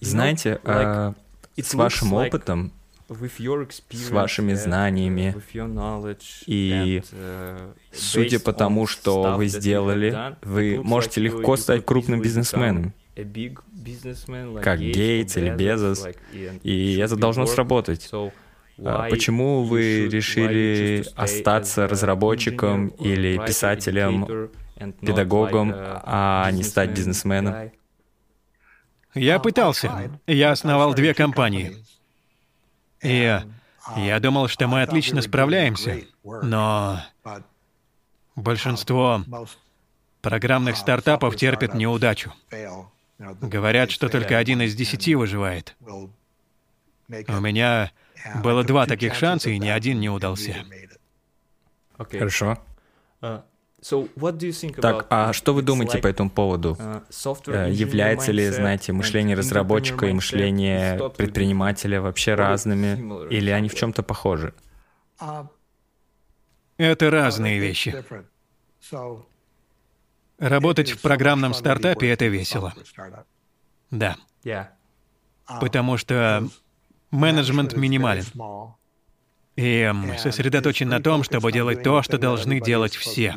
[0.00, 1.14] Знаете, а,
[1.56, 2.72] с вашим опытом,
[3.08, 5.34] с вашими знаниями
[6.46, 7.02] и
[7.92, 12.94] судя по тому, что вы сделали, вы можете легко стать крупным бизнесменом,
[14.62, 16.06] как Гейтс или Безос,
[16.62, 18.10] и это должно сработать.
[18.84, 24.50] А почему вы решили остаться разработчиком или писателем,
[25.00, 27.70] педагогом, а не стать бизнесменом?
[29.14, 30.10] Я пытался.
[30.26, 31.76] Я основал две компании.
[33.02, 33.40] И
[33.96, 37.00] я думал, что мы отлично справляемся, но
[38.36, 39.24] большинство
[40.20, 42.32] программных стартапов терпят неудачу.
[43.18, 45.76] Говорят, что только один из десяти выживает.
[47.08, 47.90] У меня
[48.42, 50.56] было два таких шанса, и ни один не удался.
[51.96, 52.58] Хорошо.
[54.80, 56.76] Так, а что вы думаете по этому поводу?
[56.78, 64.02] Uh, Является ли, знаете, мышление разработчика и мышление предпринимателя вообще разными, или они в чем-то
[64.02, 64.52] похожи?
[66.76, 68.04] Это разные вещи.
[70.38, 72.74] Работать в программном стартапе— это весело.
[73.90, 74.16] Да.
[75.60, 76.48] Потому что
[77.10, 78.24] менеджмент минимален.
[79.56, 83.34] И сосредоточен на том, чтобы делать то, что должны делать все.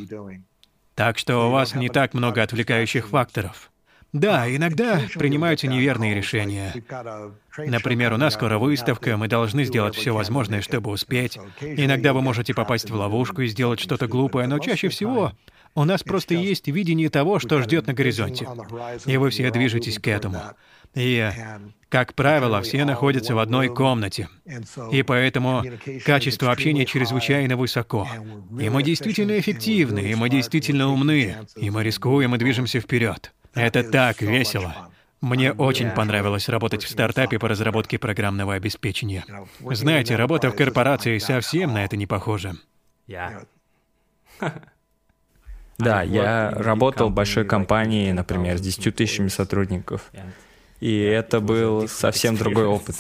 [0.96, 3.72] Так что у вас не так много отвлекающих факторов.
[4.14, 6.72] Да, иногда принимаются неверные решения.
[7.58, 11.40] Например, у нас скоро выставка, мы должны сделать все возможное, чтобы успеть.
[11.62, 15.32] Иногда вы можете попасть в ловушку и сделать что-то глупое, но чаще всего
[15.74, 18.48] у нас просто есть видение того, что ждет на горизонте.
[19.08, 20.42] И вы все движетесь к этому.
[20.96, 21.32] И,
[21.90, 24.30] как правило, все находятся в одной комнате.
[24.92, 25.64] И поэтому
[26.06, 28.08] качество общения чрезвычайно высоко.
[28.60, 33.34] И мы действительно эффективны, и мы действительно умны, и мы рискуем и движемся вперед.
[33.54, 34.90] Это так весело.
[35.22, 39.24] Мне очень понравилось работать в стартапе по разработке программного обеспечения.
[39.62, 42.56] Знаете, работа в корпорации совсем на это не похожа.
[45.78, 50.12] Да, я работал в большой компании, например, с 10 тысячами сотрудников.
[50.84, 52.98] И это был совсем другой опыт.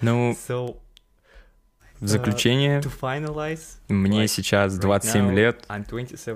[0.00, 0.36] Ну,
[1.98, 2.80] в заключение,
[3.88, 5.66] мне сейчас 27 лет,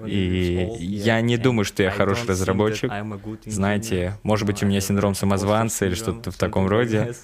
[0.06, 2.90] и я не думаю, что я хороший разработчик.
[3.46, 7.14] Знаете, может быть, у меня синдром самозванца или что-то в таком роде.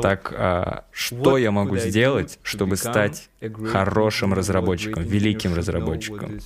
[0.00, 3.28] Так, а, что я могу сделать, чтобы стать
[3.72, 6.38] хорошим разработчиком, великим разработчиком?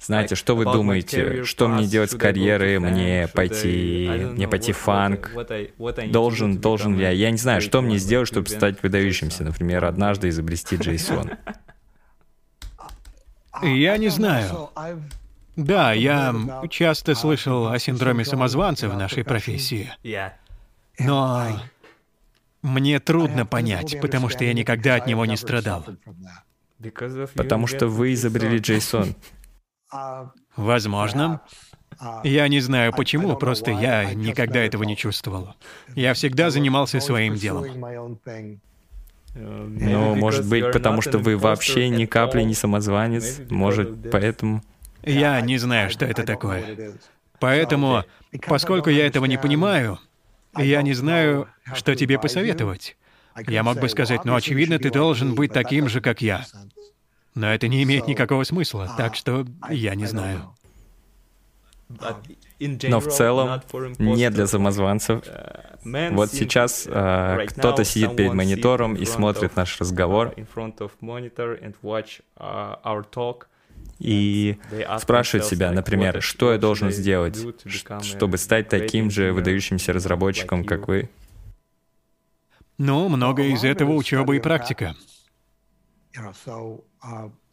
[0.00, 5.30] Знаете, что вы думаете, что мне делать с карьерой, мне пойти, мне пойти в фанк,
[6.08, 10.28] должен, должен ли я, я не знаю, что мне сделать, чтобы стать выдающимся, например, однажды
[10.28, 11.36] изобрести JSON.
[13.62, 14.70] Я не знаю.
[15.56, 16.34] Да, я
[16.68, 19.90] часто слышал о синдроме самозванца в нашей профессии.
[20.98, 21.60] Но
[22.62, 25.84] мне трудно понять, потому что я никогда от него не страдал.
[27.34, 29.16] Потому что вы изобрели JSON.
[30.56, 31.40] Возможно.
[32.24, 35.54] Я не знаю почему, просто я никогда этого не чувствовал.
[35.94, 37.66] Я всегда занимался своим делом.
[39.34, 44.62] Ну, может быть, потому что вы вообще ни капли не самозванец, может, поэтому...
[45.02, 46.94] Я не знаю, что это такое.
[47.38, 48.04] Поэтому,
[48.46, 49.98] поскольку я этого не понимаю,
[50.56, 52.96] я не знаю, что тебе посоветовать.
[53.46, 56.46] Я мог бы сказать, ну, очевидно, ты должен быть таким же, как я.
[57.36, 60.54] Но это не имеет никакого смысла, так что я не знаю.
[61.88, 63.60] Но в целом
[63.98, 65.22] не для самозванцев.
[65.84, 70.34] Вот сейчас э, кто-то сидит перед монитором и смотрит наш разговор
[73.98, 74.58] и
[74.98, 77.38] спрашивает себя, например, что я должен сделать,
[78.02, 81.10] чтобы стать таким же выдающимся разработчиком, как вы?
[82.78, 84.96] Ну, многое из этого учеба и практика.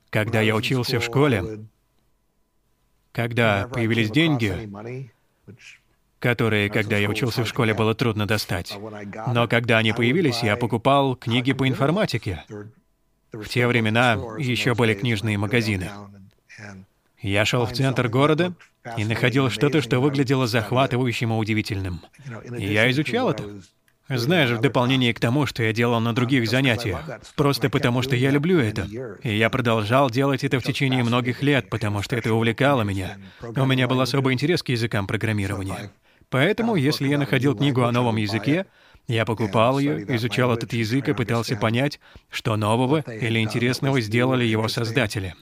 [0.09, 1.66] Когда я учился в школе,
[3.11, 4.70] когда появились деньги,
[6.20, 8.78] которые, когда я учился в школе, было трудно достать.
[9.28, 12.45] Но когда они появились, я покупал книги по информатике.
[13.32, 15.89] В те времена еще были книжные магазины.
[17.20, 18.53] Я шел в центр города
[18.97, 22.01] и находил что-то, что выглядело захватывающим и удивительным.
[22.57, 23.61] И я изучал это.
[24.10, 26.99] Знаешь, в дополнение к тому, что я делал на других занятиях,
[27.36, 28.88] просто потому что я люблю это.
[29.24, 33.18] И я продолжал делать это в течение многих лет, потому что это увлекало меня.
[33.41, 35.91] У меня был особый интерес к языкам программирования.
[36.30, 38.66] Поэтому, если я находил книгу о новом языке,
[39.08, 41.99] я покупал ее, изучал этот язык и пытался понять,
[42.30, 45.36] что нового или интересного сделали его создатели.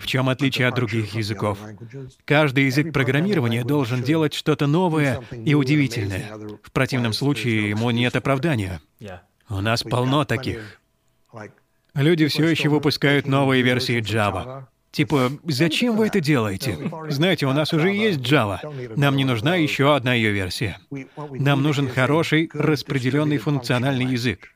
[0.00, 1.58] В чем отличие от других языков?
[2.24, 6.32] Каждый язык программирования должен делать что-то новое и удивительное.
[6.62, 8.80] В противном случае ему нет оправдания.
[9.48, 10.80] У нас полно таких.
[11.94, 14.66] Люди все еще выпускают новые версии Java.
[14.90, 16.78] Типа, зачем вы это делаете?
[17.08, 18.58] Знаете, у нас уже есть Java.
[18.96, 20.78] Нам не нужна еще одна ее версия.
[21.30, 24.53] Нам нужен хороший, распределенный функциональный язык.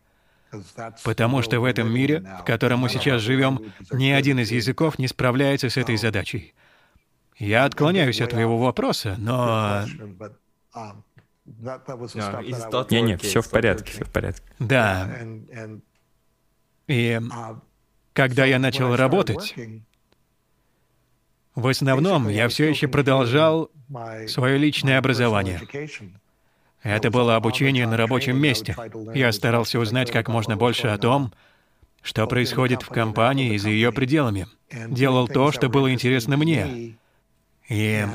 [1.04, 5.08] Потому что в этом мире, в котором мы сейчас живем, ни один из языков не
[5.08, 6.54] справляется с этой задачей.
[7.38, 9.84] Я отклоняюсь от твоего вопроса, но
[12.90, 14.42] Не-не, все в порядке, все в порядке.
[14.58, 15.08] Да.
[16.86, 17.20] И
[18.12, 19.54] когда я начал работать,
[21.54, 23.70] в основном я все еще продолжал
[24.26, 25.60] свое личное образование.
[26.82, 28.76] Это было обучение на рабочем месте.
[29.14, 31.32] Я старался узнать как можно больше о том,
[32.02, 34.46] что происходит в компании и за ее пределами.
[34.88, 36.96] Делал то, что было интересно мне.
[37.68, 38.06] И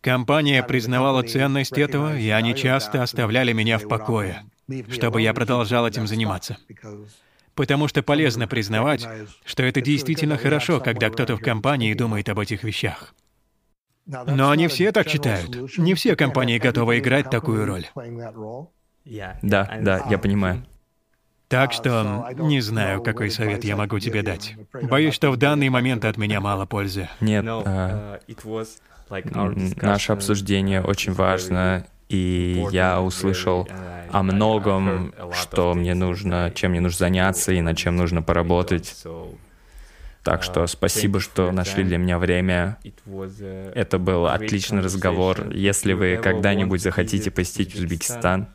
[0.00, 4.44] компания признавала ценность этого, и они часто оставляли меня в покое,
[4.90, 6.56] чтобы я продолжал этим заниматься.
[7.54, 9.06] Потому что полезно признавать,
[9.44, 13.14] что это действительно хорошо, когда кто-то в компании думает об этих вещах.
[14.06, 15.78] Но не все так считают.
[15.78, 17.86] Не все компании готовы играть такую роль.
[19.42, 20.64] Да, да, я понимаю.
[21.48, 24.54] Так что не знаю, какой совет я могу тебе дать.
[24.72, 27.08] Боюсь, что в данный момент от меня мало пользы.
[27.20, 28.20] Нет, а,
[29.82, 33.68] наше обсуждение очень важно, и я услышал
[34.12, 38.94] о многом, что мне нужно, чем мне нужно заняться и над чем нужно поработать.
[40.22, 42.78] Так что спасибо, что нашли для меня время.
[43.74, 45.50] Это был отличный разговор.
[45.50, 48.48] Если вы когда-нибудь захотите посетить Узбекистан,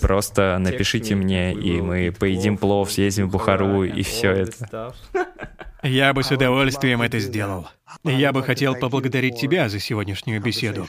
[0.00, 4.94] просто напишите мне, и мы поедим плов, съездим в Бухару, и все это.
[5.82, 7.68] Я бы с удовольствием это сделал.
[8.02, 10.88] Я бы хотел поблагодарить тебя за сегодняшнюю беседу.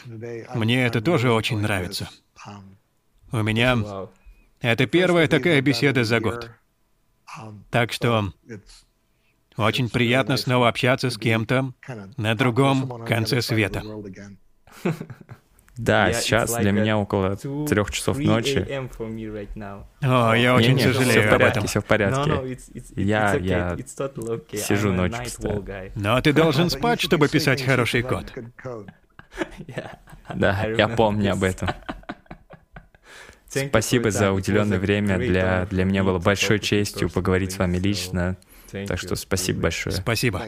[0.55, 2.09] Мне это тоже очень нравится.
[3.31, 3.77] У меня...
[4.59, 6.49] Это первая такая беседа за год.
[7.69, 8.33] Так что
[9.57, 11.73] очень приятно снова общаться с кем-то
[12.17, 13.83] на другом конце света.
[15.77, 18.67] Да, сейчас для меня около трех часов ночи.
[20.01, 22.57] О, я очень не, сожалею все в порядке, все в порядке.
[22.95, 23.77] Я, я
[24.53, 25.91] сижу ночью читаю.
[25.95, 28.33] Но ты должен спать, чтобы писать хороший код.
[30.33, 31.69] Да, я помню об этом.
[33.47, 35.17] Спасибо за уделенное время.
[35.17, 38.35] Для, для меня было большой честью поговорить с вами лично.
[38.87, 39.95] Так что спасибо большое.
[39.95, 40.41] Спасибо.